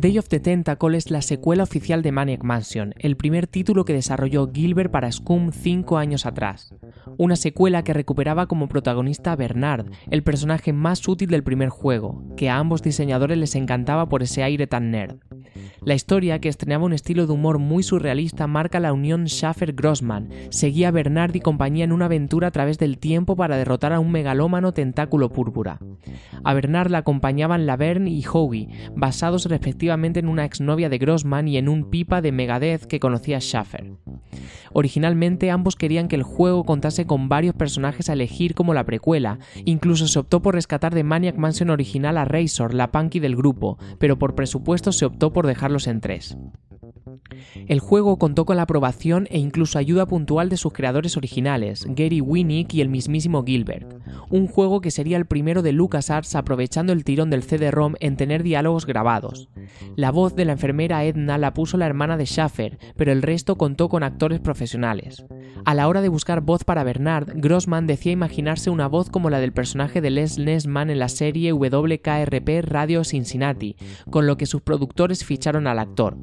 Day 0.00 0.18
of 0.18 0.28
the 0.28 0.40
Tentacle 0.40 0.96
es 0.96 1.10
la 1.10 1.22
secuela 1.22 1.62
oficial 1.62 2.02
de 2.02 2.12
Maniac 2.12 2.42
Mansion, 2.44 2.94
el 2.98 3.16
primer 3.16 3.46
título 3.46 3.84
que 3.84 3.92
desarrolló 3.92 4.50
Gilbert 4.52 4.90
para 4.90 5.10
Scum 5.10 5.50
5 5.52 5.96
años 5.96 6.26
atrás. 6.26 6.74
Una 7.16 7.36
secuela 7.36 7.82
que 7.82 7.92
recuperaba 7.92 8.46
como 8.46 8.68
protagonista 8.68 9.32
a 9.32 9.36
Bernard, 9.36 9.86
el 10.10 10.22
personaje 10.22 10.72
más 10.72 11.08
útil 11.08 11.30
del 11.30 11.44
primer 11.44 11.70
juego, 11.70 12.22
que 12.36 12.50
a 12.50 12.58
ambos 12.58 12.82
diseñadores 12.82 13.38
les 13.38 13.54
encantaba 13.54 14.08
por 14.08 14.22
ese 14.22 14.42
aire 14.42 14.66
tan 14.66 14.90
nerd. 14.90 15.16
La 15.86 15.94
historia, 15.94 16.40
que 16.40 16.48
estrenaba 16.48 16.84
un 16.84 16.92
estilo 16.92 17.28
de 17.28 17.32
humor 17.32 17.60
muy 17.60 17.84
surrealista, 17.84 18.48
marca 18.48 18.80
la 18.80 18.92
unión 18.92 19.26
Schaffer-Grossman. 19.26 20.30
Seguía 20.50 20.88
a 20.88 20.90
Bernard 20.90 21.36
y 21.36 21.40
compañía 21.40 21.84
en 21.84 21.92
una 21.92 22.06
aventura 22.06 22.48
a 22.48 22.50
través 22.50 22.76
del 22.78 22.98
tiempo 22.98 23.36
para 23.36 23.56
derrotar 23.56 23.92
a 23.92 24.00
un 24.00 24.10
megalómano 24.10 24.72
tentáculo 24.72 25.30
púrpura. 25.30 25.78
A 26.42 26.54
Bernard 26.54 26.90
la 26.90 26.98
acompañaban 26.98 27.66
Laverne 27.66 28.10
y 28.10 28.24
Howie, 28.26 28.68
basados 28.96 29.44
respectivamente 29.44 30.18
en 30.18 30.26
una 30.26 30.44
exnovia 30.44 30.88
de 30.88 30.98
Grossman 30.98 31.46
y 31.46 31.56
en 31.56 31.68
un 31.68 31.88
pipa 31.88 32.20
de 32.20 32.32
Megadeth 32.32 32.86
que 32.86 32.98
conocía 32.98 33.38
Schaffer. 33.38 33.92
Originalmente 34.72 35.50
ambos 35.50 35.76
querían 35.76 36.08
que 36.08 36.16
el 36.16 36.22
juego 36.22 36.64
contase 36.64 37.06
con 37.06 37.28
varios 37.28 37.54
personajes 37.54 38.10
a 38.10 38.12
elegir 38.12 38.54
como 38.54 38.74
la 38.74 38.84
precuela, 38.84 39.38
incluso 39.64 40.06
se 40.06 40.18
optó 40.18 40.42
por 40.42 40.54
rescatar 40.54 40.94
de 40.94 41.04
Maniac 41.04 41.36
Mansion 41.36 41.70
original 41.70 42.18
a 42.18 42.24
Razor, 42.24 42.74
la 42.74 42.90
punky 42.90 43.20
del 43.20 43.36
grupo, 43.36 43.78
pero 43.98 44.18
por 44.18 44.34
presupuesto 44.34 44.92
se 44.92 45.06
optó 45.06 45.32
por 45.32 45.46
dejarlos 45.76 45.86
en 45.86 46.00
tres. 46.00 46.36
El 47.68 47.80
juego 47.80 48.18
contó 48.18 48.44
con 48.44 48.56
la 48.56 48.62
aprobación 48.62 49.26
e 49.30 49.38
incluso 49.38 49.78
ayuda 49.78 50.06
puntual 50.06 50.48
de 50.48 50.56
sus 50.56 50.72
creadores 50.72 51.16
originales, 51.16 51.86
Gary 51.88 52.20
Winnick 52.20 52.74
y 52.74 52.80
el 52.80 52.88
mismísimo 52.88 53.44
Gilbert. 53.44 53.94
Un 54.30 54.46
juego 54.46 54.80
que 54.80 54.90
sería 54.90 55.16
el 55.16 55.26
primero 55.26 55.62
de 55.62 55.72
LucasArts 55.72 56.34
aprovechando 56.34 56.92
el 56.92 57.04
tirón 57.04 57.30
del 57.30 57.42
CD-ROM 57.42 57.94
en 58.00 58.16
tener 58.16 58.42
diálogos 58.42 58.86
grabados. 58.86 59.48
La 59.96 60.10
voz 60.10 60.34
de 60.34 60.44
la 60.44 60.52
enfermera 60.52 61.04
Edna 61.04 61.38
la 61.38 61.54
puso 61.54 61.76
la 61.76 61.86
hermana 61.86 62.16
de 62.16 62.26
Schaffer, 62.26 62.78
pero 62.96 63.12
el 63.12 63.22
resto 63.22 63.56
contó 63.56 63.88
con 63.88 64.02
actores 64.02 64.40
profesionales. 64.40 65.24
A 65.64 65.74
la 65.74 65.88
hora 65.88 66.00
de 66.00 66.08
buscar 66.08 66.40
voz 66.40 66.64
para 66.64 66.84
Bernard, 66.84 67.32
Grossman 67.34 67.86
decía 67.86 68.12
imaginarse 68.12 68.70
una 68.70 68.86
voz 68.86 69.10
como 69.10 69.30
la 69.30 69.40
del 69.40 69.52
personaje 69.52 70.00
de 70.00 70.10
Les 70.10 70.38
Nessman 70.38 70.90
en 70.90 70.98
la 70.98 71.08
serie 71.08 71.52
WKRP 71.52 72.62
Radio 72.62 73.04
Cincinnati, 73.04 73.76
con 74.10 74.26
lo 74.26 74.36
que 74.36 74.46
sus 74.46 74.62
productores 74.62 75.24
ficharon 75.24 75.66
al 75.66 75.78
actor. 75.78 76.16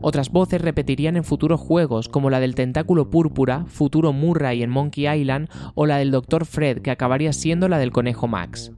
Otras 0.00 0.30
voces 0.30 0.60
repetirían 0.60 1.16
en 1.16 1.24
futuros 1.24 1.60
juegos, 1.60 2.08
como 2.08 2.30
la 2.30 2.40
del 2.40 2.54
Tentáculo 2.54 3.10
Púrpura, 3.10 3.64
futuro 3.66 4.12
Murray 4.12 4.62
en 4.62 4.70
Monkey 4.70 5.08
Island, 5.08 5.48
o 5.74 5.86
la 5.86 5.98
del 5.98 6.10
Dr. 6.10 6.46
Fred, 6.46 6.82
que 6.82 6.90
acabaría 6.90 7.32
siendo 7.32 7.68
la 7.68 7.78
del 7.78 7.90
Conejo 7.90 8.28
Max. 8.28 8.72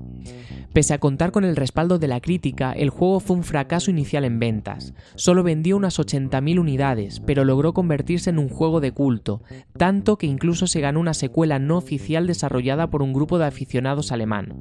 Pese 0.72 0.94
a 0.94 0.98
contar 0.98 1.32
con 1.32 1.44
el 1.44 1.56
respaldo 1.56 1.98
de 1.98 2.06
la 2.06 2.20
crítica, 2.20 2.72
el 2.72 2.90
juego 2.90 3.18
fue 3.18 3.36
un 3.36 3.42
fracaso 3.42 3.90
inicial 3.90 4.24
en 4.24 4.38
ventas. 4.38 4.94
Solo 5.16 5.42
vendió 5.42 5.76
unas 5.76 5.98
80.000 5.98 6.60
unidades, 6.60 7.18
pero 7.18 7.44
logró 7.44 7.72
convertirse 7.72 8.30
en 8.30 8.38
un 8.38 8.48
juego 8.48 8.80
de 8.80 8.92
culto, 8.92 9.42
tanto 9.76 10.16
que 10.16 10.28
incluso 10.28 10.68
se 10.68 10.80
ganó 10.80 11.00
una 11.00 11.14
secuela 11.14 11.58
no 11.58 11.76
oficial 11.76 12.28
desarrollada 12.28 12.88
por 12.88 13.02
un 13.02 13.12
grupo 13.12 13.38
de 13.38 13.46
aficionados 13.46 14.12
alemán. 14.12 14.54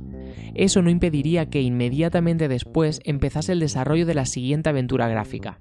Eso 0.56 0.82
no 0.82 0.90
impediría 0.90 1.50
que 1.50 1.62
inmediatamente 1.62 2.48
después 2.48 3.02
empezase 3.06 3.52
el 3.52 3.60
desarrollo 3.60 4.08
de 4.08 4.16
la 4.16 4.26
siguiente 4.26 4.70
aventura 4.70 5.08
gráfica. 5.08 5.60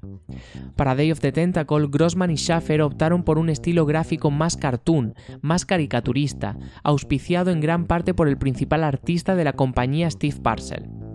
Para 0.76 0.94
Day 0.94 1.10
of 1.12 1.20
the 1.20 1.32
Tentacle, 1.32 1.88
Grossman 1.90 2.30
y 2.30 2.36
Schaffer 2.36 2.82
optaron 2.82 3.22
por 3.22 3.38
un 3.38 3.48
estilo 3.48 3.84
gráfico 3.86 4.30
más 4.30 4.56
cartoon, 4.56 5.14
más 5.42 5.66
caricaturista, 5.66 6.56
auspiciado 6.82 7.50
en 7.50 7.60
gran 7.60 7.86
parte 7.86 8.14
por 8.14 8.28
el 8.28 8.38
principal 8.38 8.84
artista 8.84 9.36
de 9.36 9.44
la 9.44 9.54
compañía 9.54 10.10
Steve 10.10 10.37
Parcell. 10.42 11.07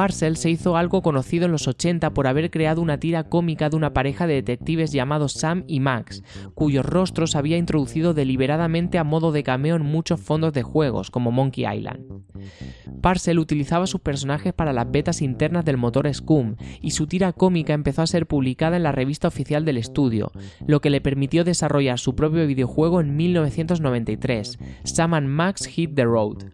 Parcel 0.00 0.38
se 0.38 0.48
hizo 0.48 0.78
algo 0.78 1.02
conocido 1.02 1.44
en 1.44 1.52
los 1.52 1.68
80 1.68 2.14
por 2.14 2.26
haber 2.26 2.50
creado 2.50 2.80
una 2.80 2.98
tira 2.98 3.24
cómica 3.24 3.68
de 3.68 3.76
una 3.76 3.92
pareja 3.92 4.26
de 4.26 4.32
detectives 4.32 4.92
llamados 4.92 5.34
Sam 5.34 5.64
y 5.66 5.80
Max, 5.80 6.22
cuyos 6.54 6.86
rostros 6.86 7.36
había 7.36 7.58
introducido 7.58 8.14
deliberadamente 8.14 8.96
a 8.96 9.04
modo 9.04 9.30
de 9.30 9.42
cameo 9.42 9.76
en 9.76 9.82
muchos 9.82 10.18
fondos 10.18 10.54
de 10.54 10.62
juegos, 10.62 11.10
como 11.10 11.32
Monkey 11.32 11.66
Island. 11.70 12.00
Parcel 13.02 13.38
utilizaba 13.38 13.86
sus 13.86 14.00
personajes 14.00 14.54
para 14.54 14.72
las 14.72 14.90
betas 14.90 15.20
internas 15.20 15.66
del 15.66 15.76
motor 15.76 16.12
Scum, 16.14 16.56
y 16.80 16.92
su 16.92 17.06
tira 17.06 17.34
cómica 17.34 17.74
empezó 17.74 18.00
a 18.00 18.06
ser 18.06 18.26
publicada 18.26 18.78
en 18.78 18.84
la 18.84 18.92
revista 18.92 19.28
oficial 19.28 19.66
del 19.66 19.76
estudio, 19.76 20.32
lo 20.66 20.80
que 20.80 20.88
le 20.88 21.02
permitió 21.02 21.44
desarrollar 21.44 21.98
su 21.98 22.14
propio 22.14 22.46
videojuego 22.46 23.02
en 23.02 23.16
1993, 23.16 24.58
Sam 24.84 25.12
and 25.12 25.28
Max 25.28 25.66
Hit 25.66 25.94
the 25.94 26.04
Road, 26.04 26.44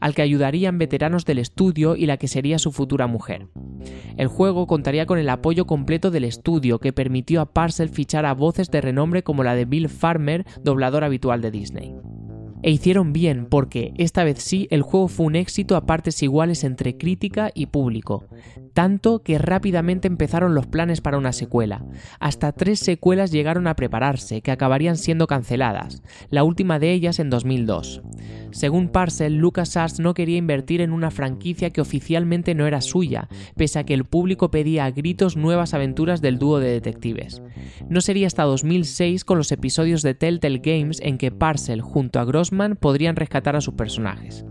al 0.00 0.14
que 0.14 0.22
ayudarían 0.22 0.78
veteranos 0.78 1.26
del 1.26 1.40
estudio 1.40 1.94
y 1.94 2.06
la 2.06 2.16
que 2.16 2.28
sería 2.28 2.58
su 2.58 2.72
futura 2.86 3.08
mujer. 3.08 3.48
El 4.16 4.28
juego 4.28 4.68
contaría 4.68 5.06
con 5.06 5.18
el 5.18 5.28
apoyo 5.28 5.66
completo 5.66 6.12
del 6.12 6.22
estudio 6.22 6.78
que 6.78 6.92
permitió 6.92 7.40
a 7.40 7.52
Parcel 7.52 7.88
fichar 7.88 8.24
a 8.24 8.32
voces 8.32 8.70
de 8.70 8.80
renombre 8.80 9.24
como 9.24 9.42
la 9.42 9.56
de 9.56 9.64
Bill 9.64 9.88
Farmer, 9.88 10.46
doblador 10.62 11.02
habitual 11.02 11.40
de 11.40 11.50
Disney. 11.50 11.94
E 12.62 12.70
hicieron 12.70 13.12
bien 13.12 13.46
porque, 13.46 13.92
esta 13.98 14.22
vez 14.22 14.38
sí, 14.38 14.68
el 14.70 14.82
juego 14.82 15.08
fue 15.08 15.26
un 15.26 15.34
éxito 15.34 15.74
a 15.74 15.84
partes 15.84 16.22
iguales 16.22 16.62
entre 16.62 16.96
crítica 16.96 17.50
y 17.54 17.66
público, 17.66 18.28
tanto 18.76 19.22
que 19.22 19.38
rápidamente 19.38 20.06
empezaron 20.06 20.54
los 20.54 20.66
planes 20.66 21.00
para 21.00 21.16
una 21.16 21.32
secuela. 21.32 21.82
Hasta 22.20 22.52
tres 22.52 22.78
secuelas 22.78 23.32
llegaron 23.32 23.68
a 23.68 23.74
prepararse, 23.74 24.42
que 24.42 24.50
acabarían 24.50 24.98
siendo 24.98 25.26
canceladas, 25.26 26.02
la 26.28 26.44
última 26.44 26.78
de 26.78 26.92
ellas 26.92 27.18
en 27.18 27.30
2002. 27.30 28.02
Según 28.50 28.88
Parcel, 28.88 29.38
LucasArts 29.38 29.98
no 29.98 30.12
quería 30.12 30.36
invertir 30.36 30.82
en 30.82 30.92
una 30.92 31.10
franquicia 31.10 31.70
que 31.70 31.80
oficialmente 31.80 32.54
no 32.54 32.66
era 32.66 32.82
suya, 32.82 33.30
pese 33.56 33.78
a 33.78 33.84
que 33.84 33.94
el 33.94 34.04
público 34.04 34.50
pedía 34.50 34.84
a 34.84 34.90
gritos 34.90 35.38
nuevas 35.38 35.72
aventuras 35.72 36.20
del 36.20 36.38
dúo 36.38 36.58
de 36.58 36.68
detectives. 36.68 37.40
No 37.88 38.02
sería 38.02 38.26
hasta 38.26 38.42
2006 38.42 39.24
con 39.24 39.38
los 39.38 39.52
episodios 39.52 40.02
de 40.02 40.12
Telltale 40.12 40.60
Games 40.62 41.00
en 41.00 41.16
que 41.16 41.30
Parcel 41.30 41.80
junto 41.80 42.20
a 42.20 42.26
Grossman 42.26 42.76
podrían 42.76 43.16
rescatar 43.16 43.56
a 43.56 43.62
sus 43.62 43.72
personajes. 43.72 44.44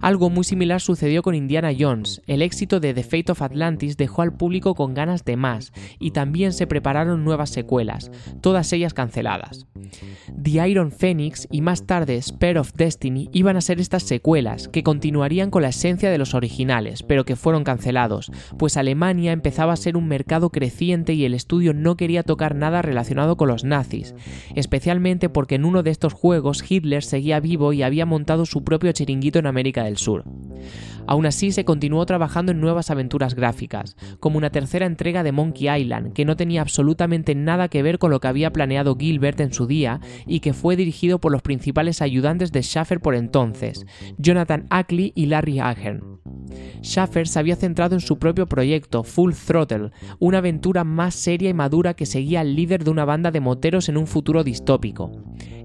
Algo 0.00 0.30
muy 0.30 0.44
similar 0.44 0.80
sucedió 0.80 1.22
con 1.22 1.34
Indiana 1.34 1.72
Jones. 1.78 2.22
El 2.26 2.42
éxito 2.42 2.80
de 2.80 2.94
The 2.94 3.02
Fate 3.02 3.32
of 3.32 3.42
Atlantis 3.42 3.96
dejó 3.96 4.22
al 4.22 4.32
público 4.32 4.74
con 4.74 4.94
ganas 4.94 5.24
de 5.24 5.36
más, 5.36 5.72
y 5.98 6.10
también 6.10 6.52
se 6.52 6.66
prepararon 6.66 7.24
nuevas 7.24 7.50
secuelas, 7.50 8.10
todas 8.40 8.72
ellas 8.72 8.94
canceladas. 8.94 9.66
The 10.42 10.68
Iron 10.68 10.92
Phoenix 10.92 11.48
y 11.50 11.60
más 11.60 11.86
tarde 11.86 12.20
Spare 12.20 12.58
of 12.58 12.72
Destiny 12.74 13.28
iban 13.32 13.56
a 13.56 13.60
ser 13.60 13.80
estas 13.80 14.02
secuelas, 14.02 14.68
que 14.68 14.82
continuarían 14.82 15.50
con 15.50 15.62
la 15.62 15.68
esencia 15.68 16.10
de 16.10 16.18
los 16.18 16.34
originales, 16.34 17.02
pero 17.02 17.24
que 17.24 17.36
fueron 17.36 17.64
cancelados, 17.64 18.30
pues 18.58 18.76
Alemania 18.76 19.32
empezaba 19.32 19.72
a 19.72 19.76
ser 19.76 19.96
un 19.96 20.08
mercado 20.08 20.50
creciente 20.50 21.14
y 21.14 21.24
el 21.24 21.34
estudio 21.34 21.74
no 21.74 21.96
quería 21.96 22.22
tocar 22.22 22.54
nada 22.54 22.82
relacionado 22.82 23.36
con 23.36 23.48
los 23.48 23.64
nazis, 23.64 24.14
especialmente 24.54 25.28
porque 25.28 25.56
en 25.56 25.64
uno 25.64 25.82
de 25.82 25.90
estos 25.90 26.12
juegos 26.12 26.64
Hitler 26.68 27.02
seguía 27.02 27.40
vivo 27.40 27.72
y 27.72 27.82
había 27.82 28.06
montado 28.06 28.46
su 28.46 28.64
propio 28.64 28.92
chiringuito 28.92 29.38
en 29.38 29.46
América 29.46 29.84
del 29.86 29.96
Sur. 29.96 30.24
Aún 31.06 31.24
así, 31.26 31.52
se 31.52 31.64
continuó 31.64 32.04
trabajando 32.04 32.52
en 32.52 32.60
nuevas 32.60 32.90
aventuras 32.90 33.34
gráficas, 33.34 33.96
como 34.18 34.38
una 34.38 34.50
tercera 34.50 34.86
entrega 34.86 35.22
de 35.22 35.32
Monkey 35.32 35.68
Island, 35.68 36.12
que 36.12 36.24
no 36.24 36.36
tenía 36.36 36.60
absolutamente 36.60 37.34
nada 37.34 37.68
que 37.68 37.82
ver 37.82 37.98
con 37.98 38.10
lo 38.10 38.20
que 38.20 38.28
había 38.28 38.52
planeado 38.52 38.96
Gilbert 38.96 39.40
en 39.40 39.52
su 39.52 39.66
día 39.66 40.00
y 40.26 40.40
que 40.40 40.52
fue 40.52 40.76
dirigido 40.76 41.20
por 41.20 41.32
los 41.32 41.42
principales 41.42 42.02
ayudantes 42.02 42.50
de 42.52 42.62
Schaffer 42.62 43.00
por 43.00 43.14
entonces, 43.14 43.86
Jonathan 44.18 44.66
Ackley 44.70 45.12
y 45.14 45.26
Larry 45.26 45.60
Ahern. 45.60 46.18
Schaffer 46.82 47.28
se 47.28 47.38
había 47.38 47.56
centrado 47.56 47.94
en 47.94 48.00
su 48.00 48.18
propio 48.18 48.46
proyecto, 48.46 49.04
Full 49.04 49.32
Throttle, 49.32 49.90
una 50.18 50.38
aventura 50.38 50.84
más 50.84 51.14
seria 51.14 51.50
y 51.50 51.54
madura 51.54 51.94
que 51.94 52.06
seguía 52.06 52.40
al 52.40 52.54
líder 52.54 52.84
de 52.84 52.90
una 52.90 53.04
banda 53.04 53.30
de 53.30 53.40
moteros 53.40 53.88
en 53.88 53.96
un 53.96 54.06
futuro 54.06 54.44
distópico. 54.44 55.12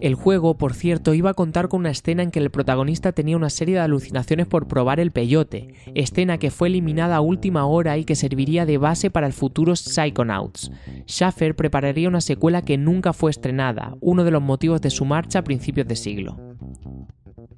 El 0.02 0.16
juego, 0.16 0.58
por 0.58 0.74
cierto, 0.74 1.14
iba 1.14 1.30
a 1.30 1.36
contar 1.36 1.68
con 1.68 1.82
una 1.82 1.92
escena 1.92 2.24
en 2.24 2.32
que 2.32 2.40
el 2.40 2.50
protagonista 2.50 3.12
tenía 3.12 3.38
una 3.38 3.52
serie 3.52 3.76
de 3.76 3.82
alucinaciones 3.82 4.48
por 4.48 4.68
probar 4.68 5.00
el 5.00 5.12
peyote, 5.12 5.76
escena 5.94 6.40
que 6.40 6.50
fue 6.50 6.70
eliminada 6.70 7.18
a 7.18 7.22
última 7.22 7.68
hora 7.68 8.00
y 8.00 8.04
que 8.04 8.16
serviría 8.16 8.66
de 8.66 8.80
base 8.80 9.12
para 9.12 9.28
el 9.28 9.34
futuro 9.34 9.76
Psychonauts. 9.76 10.72
Schaffer 11.08 11.56
prepararía 11.56 12.10
una 12.10 12.22
secuela 12.22 12.64
que 12.64 12.80
nunca 12.80 13.14
fue 13.14 13.30
estrenada, 13.30 13.96
uno 14.02 14.24
de 14.24 14.32
los 14.32 14.42
motivos 14.42 14.82
de 14.82 14.90
su 14.90 15.06
marcha 15.06 15.40
a 15.40 15.44
principios 15.44 15.88
de 15.88 15.96
siglo. 15.96 16.36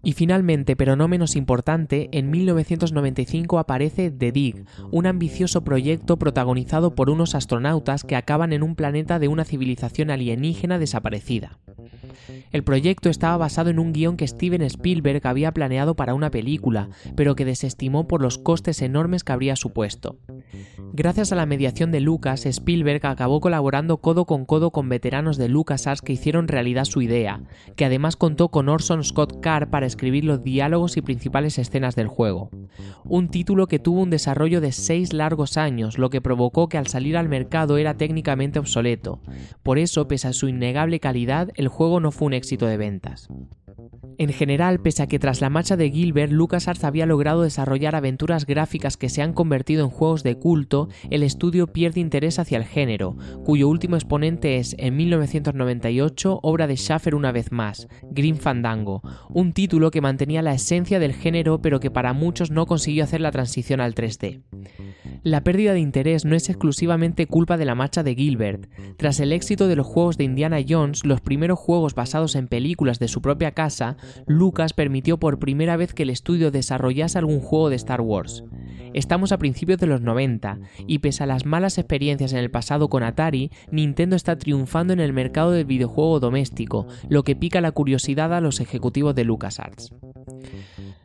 Y 0.05 0.11
finalmente, 0.11 0.75
pero 0.75 0.97
no 0.97 1.07
menos 1.07 1.37
importante, 1.37 2.09
en 2.11 2.29
1995 2.29 3.57
aparece 3.57 4.11
The 4.11 4.33
Dig, 4.33 4.65
un 4.91 5.05
ambicioso 5.05 5.63
proyecto 5.63 6.17
protagonizado 6.17 6.93
por 6.93 7.09
unos 7.09 7.35
astronautas 7.35 8.03
que 8.03 8.17
acaban 8.17 8.51
en 8.51 8.63
un 8.63 8.75
planeta 8.75 9.17
de 9.17 9.29
una 9.29 9.45
civilización 9.45 10.11
alienígena 10.11 10.77
desaparecida. 10.77 11.57
El 12.53 12.63
proyecto 12.63 13.09
estaba 13.09 13.35
basado 13.35 13.71
en 13.71 13.79
un 13.79 13.93
guion 13.93 14.15
que 14.15 14.27
Steven 14.27 14.61
Spielberg 14.61 15.25
había 15.25 15.51
planeado 15.51 15.95
para 15.95 16.13
una 16.13 16.29
película, 16.29 16.89
pero 17.15 17.35
que 17.35 17.45
desestimó 17.45 18.07
por 18.07 18.21
los 18.21 18.37
costes 18.37 18.83
enormes 18.83 19.23
que 19.23 19.31
habría 19.31 19.55
supuesto. 19.55 20.17
Gracias 20.93 21.31
a 21.31 21.35
la 21.35 21.47
mediación 21.47 21.91
de 21.91 21.99
Lucas, 21.99 22.45
Spielberg 22.45 23.03
acabó 23.07 23.41
colaborando 23.41 23.97
codo 23.97 24.25
con 24.25 24.45
codo 24.45 24.69
con 24.69 24.87
veteranos 24.87 25.37
de 25.37 25.49
LucasArts 25.49 26.03
que 26.03 26.13
hicieron 26.13 26.47
realidad 26.47 26.85
su 26.85 27.01
idea, 27.01 27.41
que 27.75 27.85
además 27.85 28.15
contó 28.15 28.49
con 28.49 28.69
Orson 28.69 29.03
Scott 29.03 29.41
Card 29.41 29.69
para 29.69 29.87
escribir 29.87 30.23
los 30.23 30.43
diálogos 30.43 30.95
y 30.95 31.01
principales 31.01 31.57
escenas 31.57 31.95
del 31.95 32.07
juego. 32.07 32.51
Un 33.03 33.29
título 33.29 33.65
que 33.65 33.79
tuvo 33.79 34.01
un 34.01 34.11
desarrollo 34.11 34.61
de 34.61 34.71
seis 34.71 35.13
largos 35.13 35.57
años, 35.57 35.97
lo 35.97 36.11
que 36.11 36.21
provocó 36.21 36.69
que 36.69 36.77
al 36.77 36.85
salir 36.85 37.17
al 37.17 37.29
mercado 37.29 37.77
era 37.77 37.95
técnicamente 37.95 38.59
obsoleto. 38.59 39.19
Por 39.63 39.79
eso, 39.79 40.07
pese 40.07 40.27
a 40.27 40.33
su 40.33 40.47
innegable 40.47 40.99
calidad, 40.99 41.49
el 41.55 41.67
juego 41.67 41.99
no 41.99 42.11
fue 42.11 42.27
un 42.27 42.33
éxito 42.43 42.67
de 42.67 42.75
ventas. 42.75 43.29
En 44.17 44.29
general, 44.29 44.79
pese 44.79 45.03
a 45.03 45.07
que 45.07 45.19
tras 45.19 45.41
la 45.41 45.49
marcha 45.49 45.75
de 45.75 45.89
Gilbert, 45.89 46.31
LucasArts 46.31 46.83
había 46.83 47.05
logrado 47.05 47.41
desarrollar 47.41 47.95
aventuras 47.95 48.45
gráficas 48.45 48.97
que 48.97 49.09
se 49.09 49.21
han 49.21 49.33
convertido 49.33 49.83
en 49.83 49.89
juegos 49.89 50.23
de 50.23 50.35
culto, 50.35 50.89
el 51.09 51.23
estudio 51.23 51.67
pierde 51.67 51.99
interés 51.99 52.39
hacia 52.39 52.57
el 52.57 52.65
género, 52.65 53.17
cuyo 53.43 53.67
último 53.67 53.95
exponente 53.95 54.57
es, 54.57 54.75
en 54.77 54.95
1998, 54.95 56.39
obra 56.43 56.67
de 56.67 56.75
Schaffer 56.75 57.15
una 57.15 57.31
vez 57.31 57.51
más, 57.51 57.87
Green 58.11 58.37
Fandango, 58.37 59.01
un 59.29 59.53
título 59.53 59.91
que 59.91 60.01
mantenía 60.01 60.41
la 60.41 60.53
esencia 60.53 60.99
del 60.99 61.13
género 61.13 61.61
pero 61.61 61.79
que 61.79 61.91
para 61.91 62.13
muchos 62.13 62.51
no 62.51 62.65
consiguió 62.65 63.03
hacer 63.03 63.21
la 63.21 63.31
transición 63.31 63.81
al 63.81 63.95
3D. 63.95 64.41
La 65.23 65.41
pérdida 65.41 65.71
de 65.71 65.79
interés 65.79 66.25
no 66.25 66.35
es 66.35 66.49
exclusivamente 66.49 67.27
culpa 67.27 67.55
de 67.55 67.63
la 67.63 67.75
marcha 67.75 68.03
de 68.03 68.13
Gilbert. 68.13 68.69
Tras 68.97 69.21
el 69.21 69.31
éxito 69.31 69.69
de 69.69 69.77
los 69.77 69.87
juegos 69.87 70.17
de 70.17 70.25
Indiana 70.25 70.59
Jones, 70.67 71.05
los 71.05 71.21
primeros 71.21 71.57
juegos 71.59 71.95
basados 71.95 72.35
en 72.35 72.49
películas 72.49 72.99
de 72.99 73.07
su 73.07 73.21
propia 73.21 73.51
casa, 73.51 73.62
Lucas 74.27 74.73
permitió 74.73 75.17
por 75.17 75.39
primera 75.39 75.77
vez 75.77 75.93
que 75.93 76.03
el 76.03 76.09
estudio 76.09 76.51
desarrollase 76.51 77.17
algún 77.17 77.39
juego 77.39 77.69
de 77.69 77.75
Star 77.75 78.01
Wars. 78.01 78.43
Estamos 78.93 79.31
a 79.31 79.37
principios 79.37 79.79
de 79.79 79.87
los 79.87 80.01
90, 80.01 80.59
y 80.85 80.99
pese 80.99 81.23
a 81.23 81.27
las 81.27 81.45
malas 81.45 81.77
experiencias 81.77 82.33
en 82.33 82.39
el 82.39 82.51
pasado 82.51 82.89
con 82.89 83.03
Atari, 83.03 83.51
Nintendo 83.71 84.15
está 84.15 84.37
triunfando 84.37 84.93
en 84.93 84.99
el 84.99 85.13
mercado 85.13 85.51
del 85.51 85.65
videojuego 85.65 86.19
doméstico, 86.19 86.87
lo 87.09 87.23
que 87.23 87.35
pica 87.35 87.61
la 87.61 87.71
curiosidad 87.71 88.33
a 88.33 88.41
los 88.41 88.59
ejecutivos 88.59 89.15
de 89.15 89.23
LucasArts. 89.23 89.91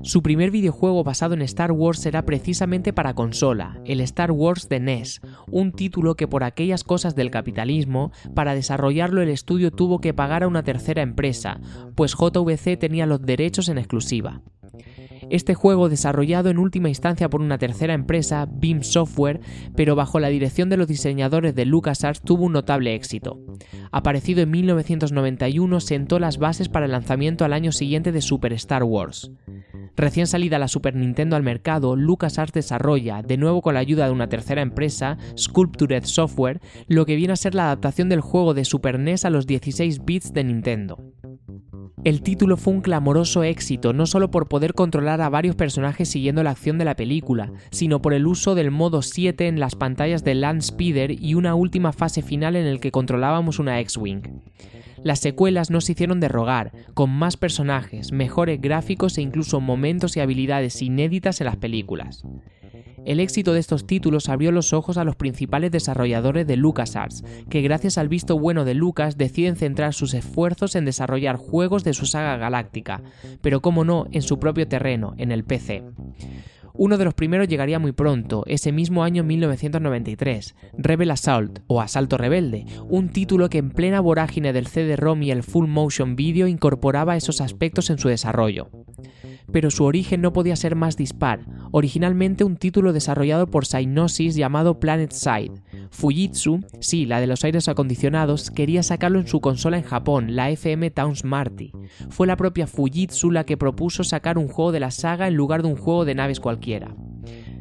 Su 0.02 0.22
primer 0.22 0.52
videojuego 0.52 1.02
basado 1.02 1.34
en 1.34 1.42
Star 1.42 1.72
Wars 1.72 1.98
será 1.98 2.24
precisamente 2.24 2.92
para 2.92 3.14
consola, 3.14 3.80
el 3.84 4.00
Star 4.02 4.30
Wars 4.30 4.68
de 4.68 4.78
NES, 4.78 5.20
un 5.50 5.72
título 5.72 6.14
que 6.14 6.28
por 6.28 6.44
aquellas 6.44 6.84
cosas 6.84 7.16
del 7.16 7.32
capitalismo, 7.32 8.12
para 8.32 8.54
desarrollarlo 8.54 9.22
el 9.22 9.28
estudio 9.28 9.72
tuvo 9.72 10.00
que 10.00 10.14
pagar 10.14 10.44
a 10.44 10.48
una 10.48 10.62
tercera 10.62 11.02
empresa, 11.02 11.61
pues 11.96 12.14
JVC 12.14 12.78
tenía 12.78 13.06
los 13.06 13.22
derechos 13.22 13.68
en 13.68 13.78
exclusiva. 13.78 14.40
Este 15.30 15.54
juego, 15.54 15.90
desarrollado 15.90 16.48
en 16.48 16.58
última 16.58 16.88
instancia 16.88 17.28
por 17.28 17.42
una 17.42 17.58
tercera 17.58 17.92
empresa, 17.92 18.48
Beam 18.50 18.82
Software, 18.82 19.40
pero 19.76 19.94
bajo 19.94 20.20
la 20.20 20.28
dirección 20.28 20.70
de 20.70 20.78
los 20.78 20.88
diseñadores 20.88 21.54
de 21.54 21.66
LucasArts, 21.66 22.22
tuvo 22.22 22.44
un 22.44 22.52
notable 22.52 22.94
éxito. 22.94 23.38
Aparecido 23.92 24.40
en 24.40 24.50
1991, 24.50 25.80
sentó 25.80 26.18
las 26.18 26.38
bases 26.38 26.68
para 26.70 26.86
el 26.86 26.92
lanzamiento 26.92 27.44
al 27.44 27.52
año 27.52 27.72
siguiente 27.72 28.10
de 28.10 28.22
Super 28.22 28.54
Star 28.54 28.84
Wars. 28.84 29.30
Recién 29.96 30.26
salida 30.26 30.58
la 30.58 30.68
Super 30.68 30.94
Nintendo 30.94 31.36
al 31.36 31.42
mercado, 31.42 31.96
LucasArts 31.96 32.52
desarrolla, 32.52 33.20
de 33.20 33.36
nuevo 33.36 33.60
con 33.60 33.74
la 33.74 33.80
ayuda 33.80 34.06
de 34.06 34.12
una 34.12 34.28
tercera 34.28 34.62
empresa, 34.62 35.18
Sculptured 35.36 36.04
Software, 36.04 36.60
lo 36.86 37.04
que 37.04 37.16
viene 37.16 37.32
a 37.32 37.36
ser 37.36 37.54
la 37.54 37.64
adaptación 37.64 38.08
del 38.08 38.20
juego 38.20 38.54
de 38.54 38.64
Super 38.64 38.98
NES 38.98 39.24
a 39.24 39.30
los 39.30 39.46
16 39.46 40.04
bits 40.04 40.32
de 40.32 40.44
Nintendo. 40.44 40.98
El 42.04 42.22
título 42.22 42.56
fue 42.56 42.72
un 42.72 42.80
clamoroso 42.80 43.42
éxito, 43.42 43.92
no 43.92 44.06
solo 44.06 44.30
por 44.30 44.48
poder 44.48 44.74
controlar 44.74 45.20
a 45.20 45.28
varios 45.28 45.56
personajes 45.56 46.08
siguiendo 46.08 46.42
la 46.44 46.50
acción 46.50 46.78
de 46.78 46.84
la 46.84 46.94
película, 46.94 47.50
sino 47.70 48.00
por 48.00 48.14
el 48.14 48.26
uso 48.26 48.54
del 48.54 48.70
modo 48.70 49.02
7 49.02 49.48
en 49.48 49.58
las 49.58 49.74
pantallas 49.74 50.22
de 50.22 50.37
Land 50.37 50.62
Speeder 50.62 51.11
y 51.11 51.34
una 51.34 51.56
última 51.56 51.92
fase 51.92 52.22
final 52.22 52.54
en 52.54 52.66
el 52.66 52.78
que 52.78 52.92
controlábamos 52.92 53.58
una 53.58 53.80
X-Wing. 53.80 54.22
Las 55.02 55.18
secuelas 55.18 55.70
no 55.70 55.80
se 55.80 55.92
hicieron 55.92 56.20
de 56.20 56.28
rogar, 56.28 56.72
con 56.94 57.11
más 57.11 57.37
personajes, 57.37 58.12
mejores 58.12 58.61
gráficos 58.61 59.18
e 59.18 59.22
incluso 59.22 59.61
momentos 59.61 60.16
y 60.16 60.20
habilidades 60.20 60.80
inéditas 60.82 61.40
en 61.40 61.46
las 61.46 61.56
películas. 61.56 62.24
El 63.04 63.20
éxito 63.20 63.52
de 63.52 63.61
estos 63.61 63.87
títulos 63.87 64.28
abrió 64.28 64.52
los 64.52 64.72
ojos 64.72 64.98
a 64.98 65.04
los 65.04 65.16
principales 65.16 65.70
desarrolladores 65.70 66.46
de 66.46 66.56
LucasArts, 66.56 67.24
que 67.48 67.62
gracias 67.62 67.98
al 67.98 68.08
visto 68.08 68.38
bueno 68.38 68.64
de 68.64 68.74
Lucas 68.74 69.16
deciden 69.16 69.56
centrar 69.56 69.94
sus 69.94 70.14
esfuerzos 70.14 70.74
en 70.76 70.84
desarrollar 70.84 71.37
juegos 71.37 71.84
de 71.84 71.94
su 71.94 72.06
saga 72.06 72.37
galáctica, 72.37 73.02
pero 73.40 73.61
como 73.61 73.84
no, 73.84 74.06
en 74.11 74.22
su 74.22 74.38
propio 74.38 74.68
terreno, 74.68 75.14
en 75.18 75.32
el 75.32 75.44
PC. 75.44 75.84
Uno 76.80 76.96
de 76.96 77.04
los 77.04 77.14
primeros 77.14 77.48
llegaría 77.48 77.80
muy 77.80 77.90
pronto, 77.90 78.44
ese 78.46 78.70
mismo 78.70 79.02
año 79.02 79.24
1993, 79.24 80.54
Rebel 80.74 81.11
Assault 81.11 81.58
o 81.66 81.80
Asalto 81.80 82.16
Rebelde, 82.16 82.66
un 82.88 83.08
título 83.08 83.48
que 83.48 83.58
en 83.58 83.70
plena 83.70 84.00
vorágine 84.00 84.52
del 84.52 84.68
CD-ROM 84.68 85.20
y 85.24 85.32
el 85.32 85.42
Full 85.42 85.66
Motion 85.66 86.14
Video 86.14 86.46
incorporaba 86.46 87.16
esos 87.16 87.40
aspectos 87.40 87.90
en 87.90 87.98
su 87.98 88.08
desarrollo. 88.08 88.70
Pero 89.52 89.70
su 89.70 89.84
origen 89.84 90.20
no 90.20 90.32
podía 90.32 90.56
ser 90.56 90.76
más 90.76 90.96
dispar, 90.96 91.40
originalmente 91.70 92.44
un 92.44 92.56
título 92.56 92.92
desarrollado 92.92 93.46
por 93.46 93.66
Psygnosis 93.66 94.34
llamado 94.34 94.78
Planet 94.78 95.12
Side. 95.12 95.52
Fujitsu, 95.90 96.61
sí, 96.80 97.06
la 97.06 97.20
de 97.20 97.26
los 97.26 97.44
aires 97.44 97.68
acondicionados, 97.68 98.50
quería 98.50 98.82
sacarlo 98.82 99.18
en 99.18 99.26
su 99.26 99.40
consola 99.40 99.78
en 99.78 99.84
Japón, 99.84 100.37
la 100.37 100.50
FM 100.50 100.90
Towns 100.90 101.24
Marty. 101.24 101.72
Fue 102.11 102.26
la 102.26 102.37
propia 102.37 102.66
Fujitsu 102.66 103.30
la 103.30 103.44
que 103.44 103.56
propuso 103.56 104.04
sacar 104.04 104.38
un 104.38 104.48
juego 104.48 104.72
de 104.72 104.80
la 104.80 104.90
saga 104.90 105.28
en 105.28 105.34
lugar 105.34 105.62
de 105.62 105.68
un 105.68 105.76
juego 105.76 106.04
de 106.04 106.14
naves 106.14 106.40
cualquiera 106.40 106.94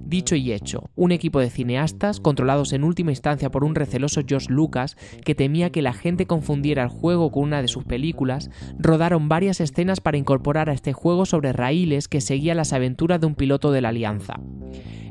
Dicho 0.07 0.37
y 0.37 0.53
hecho, 0.53 0.89
un 0.95 1.11
equipo 1.11 1.41
de 1.41 1.49
cineastas, 1.49 2.21
controlados 2.21 2.71
en 2.71 2.85
última 2.85 3.11
instancia 3.11 3.51
por 3.51 3.65
un 3.65 3.75
receloso 3.75 4.21
George 4.25 4.47
Lucas, 4.49 4.95
que 5.25 5.35
temía 5.35 5.69
que 5.69 5.81
la 5.81 5.91
gente 5.91 6.25
confundiera 6.25 6.83
el 6.83 6.87
juego 6.87 7.29
con 7.29 7.43
una 7.43 7.61
de 7.61 7.67
sus 7.67 7.83
películas, 7.83 8.49
rodaron 8.79 9.27
varias 9.27 9.59
escenas 9.59 9.99
para 9.99 10.15
incorporar 10.15 10.69
a 10.69 10.73
este 10.73 10.93
juego 10.93 11.25
sobre 11.25 11.51
raíles 11.51 12.07
que 12.07 12.21
seguía 12.21 12.55
las 12.55 12.71
aventuras 12.71 13.19
de 13.19 13.27
un 13.27 13.35
piloto 13.35 13.73
de 13.73 13.81
la 13.81 13.89
Alianza. 13.89 14.39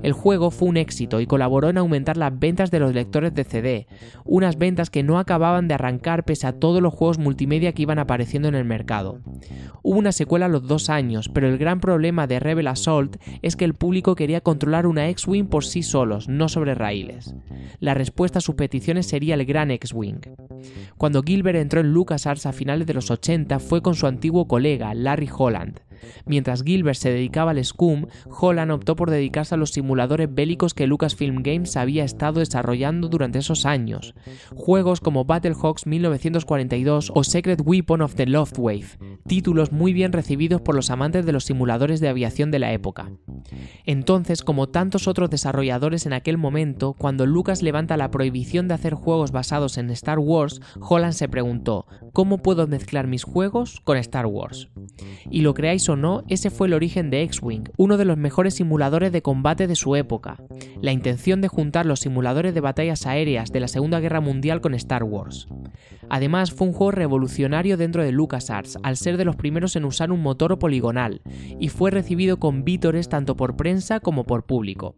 El 0.02 0.12
juego 0.12 0.50
fue 0.50 0.68
un 0.68 0.76
éxito 0.76 1.20
y 1.20 1.26
colaboró 1.26 1.68
en 1.68 1.78
aumentar 1.78 2.16
las 2.16 2.38
ventas 2.38 2.70
de 2.70 2.80
los 2.80 2.94
lectores 2.94 3.34
de 3.34 3.44
CD, 3.44 3.86
unas 4.24 4.56
ventas 4.56 4.88
que 4.88 5.02
no 5.02 5.18
acababan 5.18 5.68
de 5.68 5.74
arrancar 5.74 6.24
pese 6.24 6.46
a 6.46 6.52
todos 6.52 6.80
los 6.80 6.94
juegos 6.94 7.18
multimedia 7.18 7.72
que 7.72 7.82
iban 7.82 7.98
apareciendo 7.98 8.48
en 8.48 8.54
el 8.54 8.64
mercado. 8.64 9.20
Hubo 9.82 9.98
una 9.98 10.12
secuela 10.12 10.46
a 10.46 10.48
los 10.48 10.66
dos 10.66 10.90
años, 10.90 11.28
pero 11.28 11.48
el 11.48 11.58
gran 11.58 11.80
problema 11.80 12.26
de 12.26 12.40
Rebel 12.40 12.68
Assault 12.68 13.16
es 13.42 13.56
que 13.56 13.64
el 13.64 13.74
público 13.74 14.14
quería 14.14 14.40
controlar 14.40 14.85
una 14.86 15.08
X-Wing 15.08 15.46
por 15.46 15.64
sí 15.64 15.82
solos, 15.82 16.28
no 16.28 16.48
sobre 16.48 16.74
raíles. 16.74 17.34
La 17.80 17.94
respuesta 17.94 18.38
a 18.38 18.42
sus 18.42 18.54
peticiones 18.54 19.06
sería 19.06 19.34
el 19.34 19.44
Gran 19.44 19.70
X-Wing. 19.70 20.20
Cuando 20.96 21.22
Gilbert 21.22 21.58
entró 21.58 21.80
en 21.80 21.92
LucasArts 21.92 22.46
a 22.46 22.52
finales 22.52 22.86
de 22.86 22.94
los 22.94 23.10
80 23.10 23.58
fue 23.58 23.82
con 23.82 23.94
su 23.94 24.06
antiguo 24.06 24.48
colega, 24.48 24.94
Larry 24.94 25.28
Holland. 25.36 25.80
Mientras 26.24 26.62
Gilbert 26.62 26.98
se 26.98 27.10
dedicaba 27.10 27.52
al 27.52 27.64
Scum, 27.64 28.06
Holland 28.26 28.72
optó 28.72 28.96
por 28.96 29.10
dedicarse 29.10 29.54
a 29.54 29.58
los 29.58 29.70
simuladores 29.70 30.32
bélicos 30.32 30.74
que 30.74 30.86
Lucasfilm 30.86 31.42
Games 31.42 31.76
había 31.76 32.04
estado 32.04 32.40
desarrollando 32.40 33.08
durante 33.08 33.38
esos 33.38 33.66
años. 33.66 34.14
Juegos 34.54 35.00
como 35.00 35.24
Battlehawks 35.24 35.86
1942 35.86 37.12
o 37.14 37.24
Secret 37.24 37.60
Weapon 37.64 38.02
of 38.02 38.14
the 38.14 38.26
Loftwave, 38.26 38.98
títulos 39.26 39.72
muy 39.72 39.92
bien 39.92 40.12
recibidos 40.12 40.60
por 40.60 40.74
los 40.74 40.90
amantes 40.90 41.26
de 41.26 41.32
los 41.32 41.44
simuladores 41.44 42.00
de 42.00 42.08
aviación 42.08 42.50
de 42.50 42.58
la 42.58 42.72
época. 42.72 43.10
Entonces, 43.84 44.42
como 44.42 44.68
tantos 44.68 45.08
otros 45.08 45.30
desarrolladores 45.30 46.06
en 46.06 46.12
aquel 46.12 46.38
momento, 46.38 46.94
cuando 46.94 47.26
Lucas 47.26 47.62
levanta 47.62 47.96
la 47.96 48.10
prohibición 48.10 48.68
de 48.68 48.74
hacer 48.74 48.94
juegos 48.94 49.32
basados 49.32 49.78
en 49.78 49.90
Star 49.90 50.18
Wars, 50.18 50.60
Holland 50.80 51.14
se 51.14 51.28
preguntó, 51.28 51.86
¿cómo 52.12 52.38
puedo 52.38 52.66
mezclar 52.66 53.06
mis 53.06 53.24
juegos 53.24 53.80
con 53.84 53.96
Star 53.98 54.26
Wars? 54.26 54.68
Y 55.30 55.40
lo 55.40 55.54
creáis 55.54 55.85
o 55.88 55.96
no, 55.96 56.22
ese 56.28 56.50
fue 56.50 56.66
el 56.66 56.74
origen 56.74 57.10
de 57.10 57.22
X-Wing, 57.22 57.70
uno 57.76 57.96
de 57.96 58.04
los 58.04 58.16
mejores 58.16 58.54
simuladores 58.54 59.12
de 59.12 59.22
combate 59.22 59.66
de 59.66 59.76
su 59.76 59.96
época, 59.96 60.36
la 60.80 60.92
intención 60.92 61.40
de 61.40 61.48
juntar 61.48 61.86
los 61.86 62.00
simuladores 62.00 62.54
de 62.54 62.60
batallas 62.60 63.06
aéreas 63.06 63.52
de 63.52 63.60
la 63.60 63.68
Segunda 63.68 64.00
Guerra 64.00 64.20
Mundial 64.20 64.60
con 64.60 64.74
Star 64.74 65.04
Wars. 65.04 65.48
Además, 66.08 66.52
fue 66.52 66.68
un 66.68 66.72
juego 66.72 66.92
revolucionario 66.92 67.76
dentro 67.76 68.02
de 68.02 68.12
LucasArts, 68.12 68.78
al 68.82 68.96
ser 68.96 69.16
de 69.16 69.24
los 69.24 69.36
primeros 69.36 69.76
en 69.76 69.84
usar 69.84 70.12
un 70.12 70.22
motor 70.22 70.58
poligonal, 70.58 71.20
y 71.58 71.68
fue 71.68 71.90
recibido 71.90 72.38
con 72.38 72.64
vítores 72.64 73.08
tanto 73.08 73.36
por 73.36 73.56
prensa 73.56 74.00
como 74.00 74.24
por 74.24 74.44
público. 74.44 74.94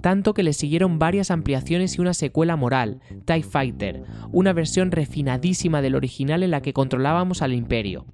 Tanto 0.00 0.34
que 0.34 0.42
le 0.42 0.52
siguieron 0.52 0.98
varias 0.98 1.30
ampliaciones 1.30 1.96
y 1.96 2.00
una 2.00 2.14
secuela 2.14 2.56
moral, 2.56 3.00
TIE 3.24 3.42
Fighter, 3.42 4.02
una 4.32 4.52
versión 4.52 4.90
refinadísima 4.90 5.82
del 5.82 5.94
original 5.94 6.42
en 6.42 6.50
la 6.50 6.62
que 6.62 6.72
controlábamos 6.72 7.42
al 7.42 7.52
Imperio. 7.52 8.06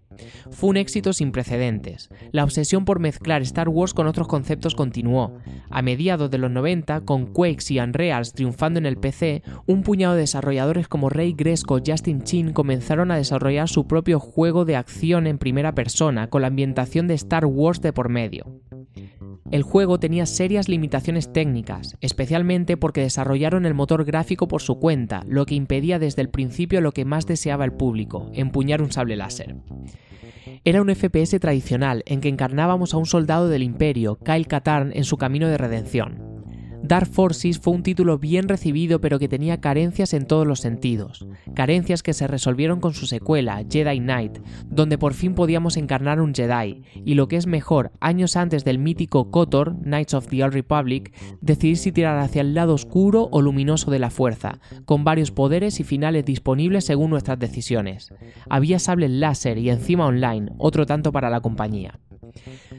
Fue 0.51 0.71
un 0.71 0.77
éxito 0.77 1.13
sin 1.13 1.33
precedentes. 1.33 2.09
La 2.33 2.45
obsesión 2.45 2.85
por 2.85 3.01
mezclar 3.01 3.43
Star 3.43 3.69
Wars 3.69 3.95
con 3.95 4.07
otros 4.07 4.29
conceptos 4.29 4.75
continuó. 4.75 5.35
A 5.71 5.83
mediados 5.83 6.31
de 6.31 6.39
los 6.39 6.51
90, 6.51 7.03
con 7.03 7.27
Quakes 7.27 7.75
y 7.75 7.81
Unreals 7.81 8.33
triunfando 8.33 8.79
en 8.79 8.87
el 8.87 8.97
PC, 8.97 9.43
un 9.67 9.83
puñado 9.83 10.15
de 10.15 10.21
desarrolladores 10.21 10.89
como 10.89 11.11
Ray 11.11 11.35
Gresco 11.37 11.81
Justin 11.85 12.16
Chin 12.23 12.53
comenzaron 12.53 13.11
a 13.11 13.17
desarrollar 13.17 13.69
su 13.69 13.87
propio 13.87 14.21
juego 14.21 14.65
de 14.65 14.77
acción 14.77 15.27
en 15.27 15.39
primera 15.39 15.75
persona, 15.75 16.29
con 16.29 16.43
la 16.43 16.49
ambientación 16.49 17.07
de 17.09 17.15
Star 17.15 17.47
Wars 17.47 17.81
de 17.81 17.93
por 17.93 18.09
medio. 18.09 18.61
El 19.51 19.63
juego 19.63 20.01
tenía 20.01 20.27
serias 20.27 20.69
limitaciones 20.69 21.33
técnicas, 21.33 21.97
especialmente 22.01 22.77
porque 22.77 23.03
desarrollaron 23.03 23.65
el 23.65 23.75
motor 23.75 24.05
gráfico 24.05 24.49
por 24.49 24.61
su 24.61 24.79
cuenta, 24.79 25.23
lo 25.29 25.47
que 25.47 25.55
impedía 25.55 25.99
desde 25.99 26.23
el 26.23 26.31
principio 26.31 26.81
lo 26.81 26.93
que 26.93 27.05
más 27.05 27.27
deseaba 27.27 27.65
el 27.65 27.73
público, 27.73 28.31
empuñar 28.35 28.83
un 28.83 28.91
sable 28.91 29.17
láser. 29.17 29.57
Era 30.65 30.83
un 30.83 30.93
FPS 30.93 31.39
tradicional 31.39 32.03
en 32.07 32.21
que 32.21 32.29
encarnábamos 32.29 32.93
a 32.93 32.97
un 32.97 33.07
soldado 33.07 33.49
del 33.49 33.63
imperio, 33.63 34.19
Kyle 34.25 34.49
Katarn, 34.49 34.91
en 34.95 35.05
su 35.05 35.17
camino 35.17 35.47
de 35.49 35.59
redención. 35.59 36.26
Dark 36.87 37.09
Forces 37.09 37.59
fue 37.59 37.73
un 37.75 37.83
título 37.83 38.19
bien 38.19 38.49
recibido 38.49 39.01
pero 39.01 39.19
que 39.19 39.29
tenía 39.29 39.61
carencias 39.61 40.15
en 40.15 40.27
todos 40.27 40.47
los 40.47 40.61
sentidos, 40.61 41.27
carencias 41.55 42.03
que 42.03 42.13
se 42.13 42.29
resolvieron 42.29 42.81
con 42.81 42.95
su 42.95 43.07
secuela, 43.07 43.65
Jedi 43.69 43.99
Knight, 43.99 44.39
donde 44.67 44.97
por 44.97 45.15
fin 45.15 45.35
podíamos 45.35 45.77
encarnar 45.77 46.21
un 46.21 46.33
Jedi, 46.33 46.83
y 47.05 47.15
lo 47.15 47.27
que 47.27 47.37
es 47.37 47.47
mejor, 47.47 47.91
años 48.01 48.37
antes 48.37 48.65
del 48.65 48.79
mítico 48.79 49.33
KOTOR, 49.33 49.77
Knights 49.83 50.15
of 50.15 50.29
the 50.29 50.45
Old 50.45 50.55
Republic, 50.55 51.13
decidir 51.41 51.77
si 51.77 51.91
tirar 51.91 52.19
hacia 52.19 52.43
el 52.43 52.55
lado 52.55 52.75
oscuro 52.75 53.29
o 53.33 53.43
luminoso 53.43 53.91
de 53.91 53.99
la 53.99 54.11
fuerza, 54.11 54.61
con 54.85 55.03
varios 55.03 55.33
poderes 55.33 55.81
y 55.81 55.85
finales 55.85 56.25
disponibles 56.25 56.85
según 56.85 57.11
nuestras 57.11 57.39
decisiones. 57.39 58.15
Había 58.49 58.79
sables 58.79 59.11
láser 59.11 59.59
y 59.59 59.71
encima 59.71 60.07
online, 60.07 60.53
otro 60.59 60.87
tanto 60.87 61.11
para 61.11 61.31
la 61.31 61.41
compañía. 61.41 61.99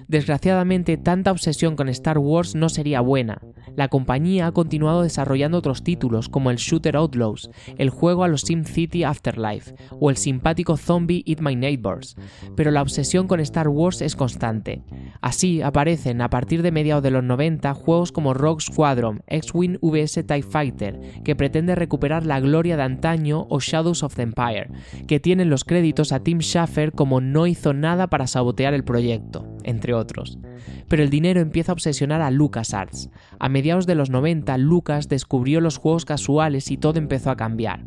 Desgraciadamente, 0.08 0.98
tanta 0.98 1.32
obsesión 1.32 1.76
con 1.76 1.90
Star 1.90 2.18
Wars 2.18 2.56
no 2.56 2.70
sería 2.70 3.02
buena. 3.02 3.42
La 3.76 3.90
compañía 3.90 4.48
ha 4.48 4.52
continuado 4.52 5.04
desarrollando 5.04 5.58
otros 5.58 5.84
títulos 5.84 6.30
como 6.30 6.50
el 6.50 6.58
Shooter 6.58 6.96
Outlaws, 6.96 7.50
el 7.78 7.90
juego 7.90 8.24
a 8.24 8.28
los 8.28 8.42
SimCity 8.42 9.04
Afterlife 9.04 9.76
o 10.00 10.10
el 10.10 10.18
simpático 10.18 10.78
Zombie 10.78 11.24
Eat 11.26 11.42
My 11.42 11.56
Neighbors, 11.56 12.16
pero 12.56 12.72
la 12.72 12.82
obsesión 12.82 13.28
con 13.28 13.40
Star 13.40 13.68
Wars 13.68 14.02
es 14.02 14.16
constante. 14.16 14.82
Así 15.22 15.62
aparecen 15.62 16.22
a 16.22 16.30
partir 16.30 16.62
de 16.62 16.72
mediados 16.72 17.04
de 17.04 17.12
los 17.12 17.24
90 17.24 17.74
juegos 17.74 18.12
como 18.12 18.34
Rogue 18.34 18.62
Squadron, 18.62 19.24
X-Wing 19.28 19.78
vs 19.82 20.26
TIE 20.26 20.42
Fighter, 20.42 21.00
que 21.24 21.36
pretende 21.36 21.76
recuperar 21.76 22.26
la 22.26 22.40
gloria 22.40 22.78
de 22.78 22.84
antaño, 22.84 23.46
o 23.50 23.60
Shadows 23.60 24.04
of 24.04 24.16
the 24.16 24.24
Empire, 24.24 24.70
que 25.08 25.20
tienen 25.20 25.50
los 25.50 25.64
créditos 25.64 26.12
a 26.12 26.20
Tim 26.22 26.40
Schafer 26.40 26.94
como 26.94 27.22
no 27.22 27.48
hizo 27.48 27.74
nada 27.74 28.08
para 28.08 28.28
sabotear 28.28 28.74
el 28.74 28.84
proyecto 28.84 29.37
entre 29.68 29.94
otros. 29.94 30.40
Pero 30.88 31.04
el 31.04 31.10
dinero 31.10 31.40
empieza 31.40 31.72
a 31.72 31.74
obsesionar 31.74 32.22
a 32.22 32.32
LucasArts. 32.32 33.10
A 33.40 33.50
mediados 33.50 33.86
de 33.86 33.96
los 33.96 34.10
90, 34.10 34.58
Lucas 34.58 35.10
descubrió 35.10 35.62
los 35.62 35.78
juegos 35.78 36.06
casuales 36.06 36.72
y 36.72 36.78
todo 36.78 36.98
empezó 36.98 37.30
a 37.30 37.38
cambiar. 37.38 37.84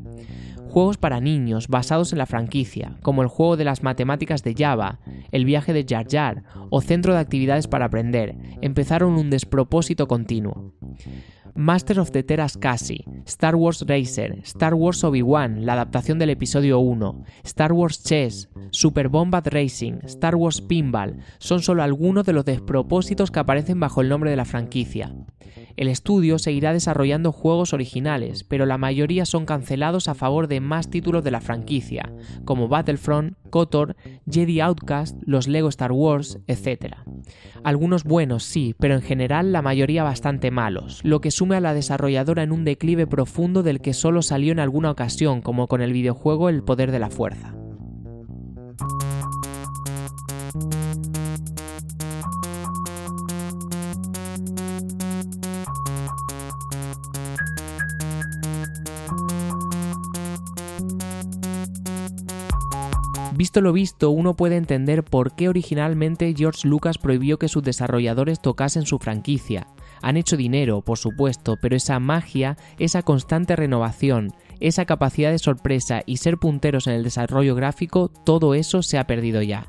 Juegos 0.71 0.99
para 0.99 1.21
niños 1.21 1.67
basados 1.67 2.13
en 2.13 2.19
la 2.19 2.27
franquicia, 2.27 2.97
como 3.03 3.23
el 3.23 3.29
juego 3.29 3.57
de 3.57 3.65
las 3.65 3.83
matemáticas 3.83 4.45
de 4.45 4.55
Java, 4.55 5.01
el 5.33 5.45
viaje 5.45 5.73
de 5.73 5.85
Jar 5.85 6.07
Jar 6.09 6.45
o 6.71 6.81
centro 6.81 7.13
de 7.13 7.19
actividades 7.19 7.67
para 7.67 7.87
aprender, 7.87 8.37
empezaron 8.63 9.15
un 9.15 9.31
despropósito 9.31 10.07
continuo. 10.07 10.73
Master 11.57 11.99
of 11.99 12.13
the 12.13 12.23
Teras 12.23 12.57
Cassie, 12.57 13.05
Star 13.27 13.57
Wars 13.57 13.85
Racer, 13.85 14.39
Star 14.45 14.75
Wars 14.75 15.03
Obi-Wan, 15.03 15.67
la 15.67 15.73
adaptación 15.73 16.21
del 16.21 16.31
episodio 16.31 16.79
1, 16.79 17.25
Star 17.43 17.73
Wars 17.73 18.05
Chess, 18.05 18.49
Super 18.71 19.09
Bombat 19.09 19.49
Racing, 19.49 19.95
Star 20.05 20.37
Wars 20.37 20.61
Pinball, 20.61 21.19
son 21.39 21.63
solo 21.63 21.83
algunos 21.83 22.25
de 22.27 22.33
los 22.33 22.45
despropósitos 22.45 23.33
que 23.33 23.41
aparecen 23.41 23.81
bajo 23.81 24.03
el 24.03 24.09
nombre 24.09 24.31
de 24.31 24.37
la 24.37 24.45
franquicia. 24.45 25.13
El 25.81 25.89
estudio 25.89 26.39
seguirá 26.39 26.75
desarrollando 26.75 27.33
juegos 27.33 27.73
originales, 27.73 28.45
pero 28.45 28.67
la 28.67 28.77
mayoría 28.77 29.25
son 29.25 29.47
cancelados 29.47 30.09
a 30.09 30.15
favor 30.15 30.47
de 30.47 30.61
más 30.61 30.91
títulos 30.91 31.25
de 31.25 31.31
la 31.31 31.41
franquicia, 31.41 32.13
como 32.45 32.69
Battlefront, 32.69 33.39
KOTOR, 33.49 33.97
Jedi 34.31 34.61
Outcast, 34.61 35.17
los 35.25 35.49
Lego 35.49 35.71
Star 35.71 35.93
Wars, 35.93 36.39
etc. 36.49 36.97
Algunos 37.65 38.05
buenos 38.05 38.43
sí, 38.43 38.75
pero 38.79 38.93
en 38.93 39.01
general 39.01 39.53
la 39.53 39.63
mayoría 39.63 40.05
bastante 40.05 40.51
malos, 40.51 41.01
lo 41.03 41.23
que 41.23 41.31
sume 41.31 41.57
a 41.57 41.61
la 41.61 41.73
desarrolladora 41.73 42.43
en 42.43 42.53
un 42.53 42.67
declive 42.67 43.07
profundo 43.07 43.63
del 43.63 43.81
que 43.81 43.95
solo 43.95 44.21
salió 44.21 44.53
en 44.53 44.61
alguna 44.61 44.91
ocasión, 44.91 45.41
como 45.41 45.67
con 45.67 45.81
el 45.81 45.95
videojuego 45.95 46.51
El 46.51 46.63
Poder 46.63 46.93
de 46.93 46.99
la 46.99 47.09
Fuerza. 47.09 47.55
Visto 63.41 63.63
lo 63.63 63.73
visto, 63.73 64.11
uno 64.11 64.37
puede 64.37 64.57
entender 64.57 65.03
por 65.03 65.35
qué 65.35 65.49
originalmente 65.49 66.35
George 66.37 66.69
Lucas 66.69 66.99
prohibió 66.99 67.39
que 67.39 67.49
sus 67.49 67.63
desarrolladores 67.63 68.43
tocasen 68.43 68.85
su 68.85 68.99
franquicia. 68.99 69.67
Han 70.03 70.19
hecho 70.19 70.37
dinero, 70.37 70.83
por 70.83 70.99
supuesto, 70.99 71.57
pero 71.59 71.75
esa 71.75 71.99
magia, 72.01 72.59
esa 72.79 73.01
constante 73.01 73.57
renovación, 73.57 74.35
esa 74.61 74.85
capacidad 74.85 75.31
de 75.31 75.39
sorpresa 75.39 76.03
y 76.05 76.19
ser 76.19 76.37
punteros 76.37 76.87
en 76.87 76.93
el 76.93 77.03
desarrollo 77.03 77.55
gráfico, 77.55 78.11
todo 78.11 78.53
eso 78.53 78.83
se 78.83 78.99
ha 78.99 79.07
perdido 79.07 79.41
ya. 79.41 79.69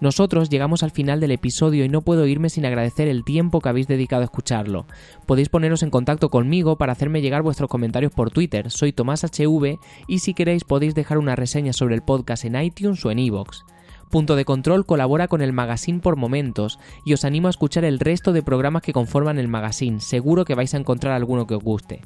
Nosotros 0.00 0.48
llegamos 0.48 0.82
al 0.82 0.92
final 0.92 1.18
del 1.18 1.32
episodio 1.32 1.84
y 1.84 1.88
no 1.88 2.02
puedo 2.02 2.26
irme 2.26 2.50
sin 2.50 2.64
agradecer 2.64 3.08
el 3.08 3.24
tiempo 3.24 3.60
que 3.60 3.68
habéis 3.68 3.88
dedicado 3.88 4.22
a 4.22 4.26
escucharlo. 4.26 4.86
Podéis 5.26 5.48
poneros 5.48 5.82
en 5.82 5.90
contacto 5.90 6.28
conmigo 6.28 6.76
para 6.76 6.92
hacerme 6.92 7.20
llegar 7.20 7.42
vuestros 7.42 7.68
comentarios 7.68 8.12
por 8.12 8.30
Twitter, 8.30 8.70
soy 8.70 8.92
Tomás 8.92 9.24
HV 9.24 9.78
y 10.06 10.18
si 10.20 10.34
queréis 10.34 10.64
podéis 10.64 10.94
dejar 10.94 11.18
una 11.18 11.36
reseña 11.36 11.72
sobre 11.72 11.96
el 11.96 12.02
podcast 12.02 12.44
en 12.44 12.60
iTunes 12.60 13.04
o 13.04 13.10
en 13.10 13.18
iVoox. 13.18 13.62
Punto 14.08 14.36
de 14.36 14.44
Control 14.44 14.86
colabora 14.86 15.28
con 15.28 15.42
el 15.42 15.52
magazine 15.52 16.00
por 16.00 16.16
momentos 16.16 16.78
y 17.04 17.12
os 17.12 17.24
animo 17.24 17.48
a 17.48 17.50
escuchar 17.50 17.84
el 17.84 18.00
resto 18.00 18.32
de 18.32 18.42
programas 18.42 18.82
que 18.82 18.92
conforman 18.92 19.38
el 19.38 19.48
magazine, 19.48 20.00
seguro 20.00 20.44
que 20.44 20.54
vais 20.54 20.74
a 20.74 20.78
encontrar 20.78 21.14
alguno 21.14 21.46
que 21.46 21.54
os 21.54 21.62
guste. 21.62 22.00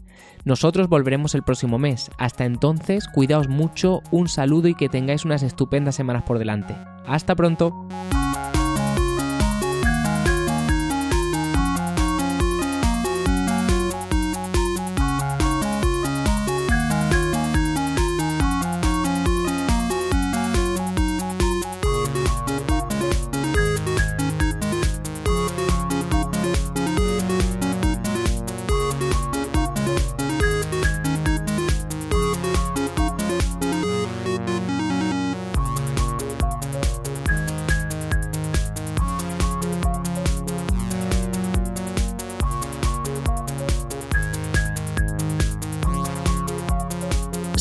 Nosotros 0.45 0.89
volveremos 0.89 1.35
el 1.35 1.43
próximo 1.43 1.79
mes, 1.79 2.11
hasta 2.19 2.45
entonces 2.45 3.09
cuidaos 3.09 3.49
mucho, 3.49 4.03
un 4.11 4.29
saludo 4.29 4.69
y 4.69 4.75
que 4.75 4.89
tengáis 4.89 5.25
unas 5.25 5.43
estupendas 5.43 5.95
semanas 5.95 6.25
por 6.25 6.39
delante. 6.39 6.77
Hasta 7.07 7.35
pronto. 7.35 7.87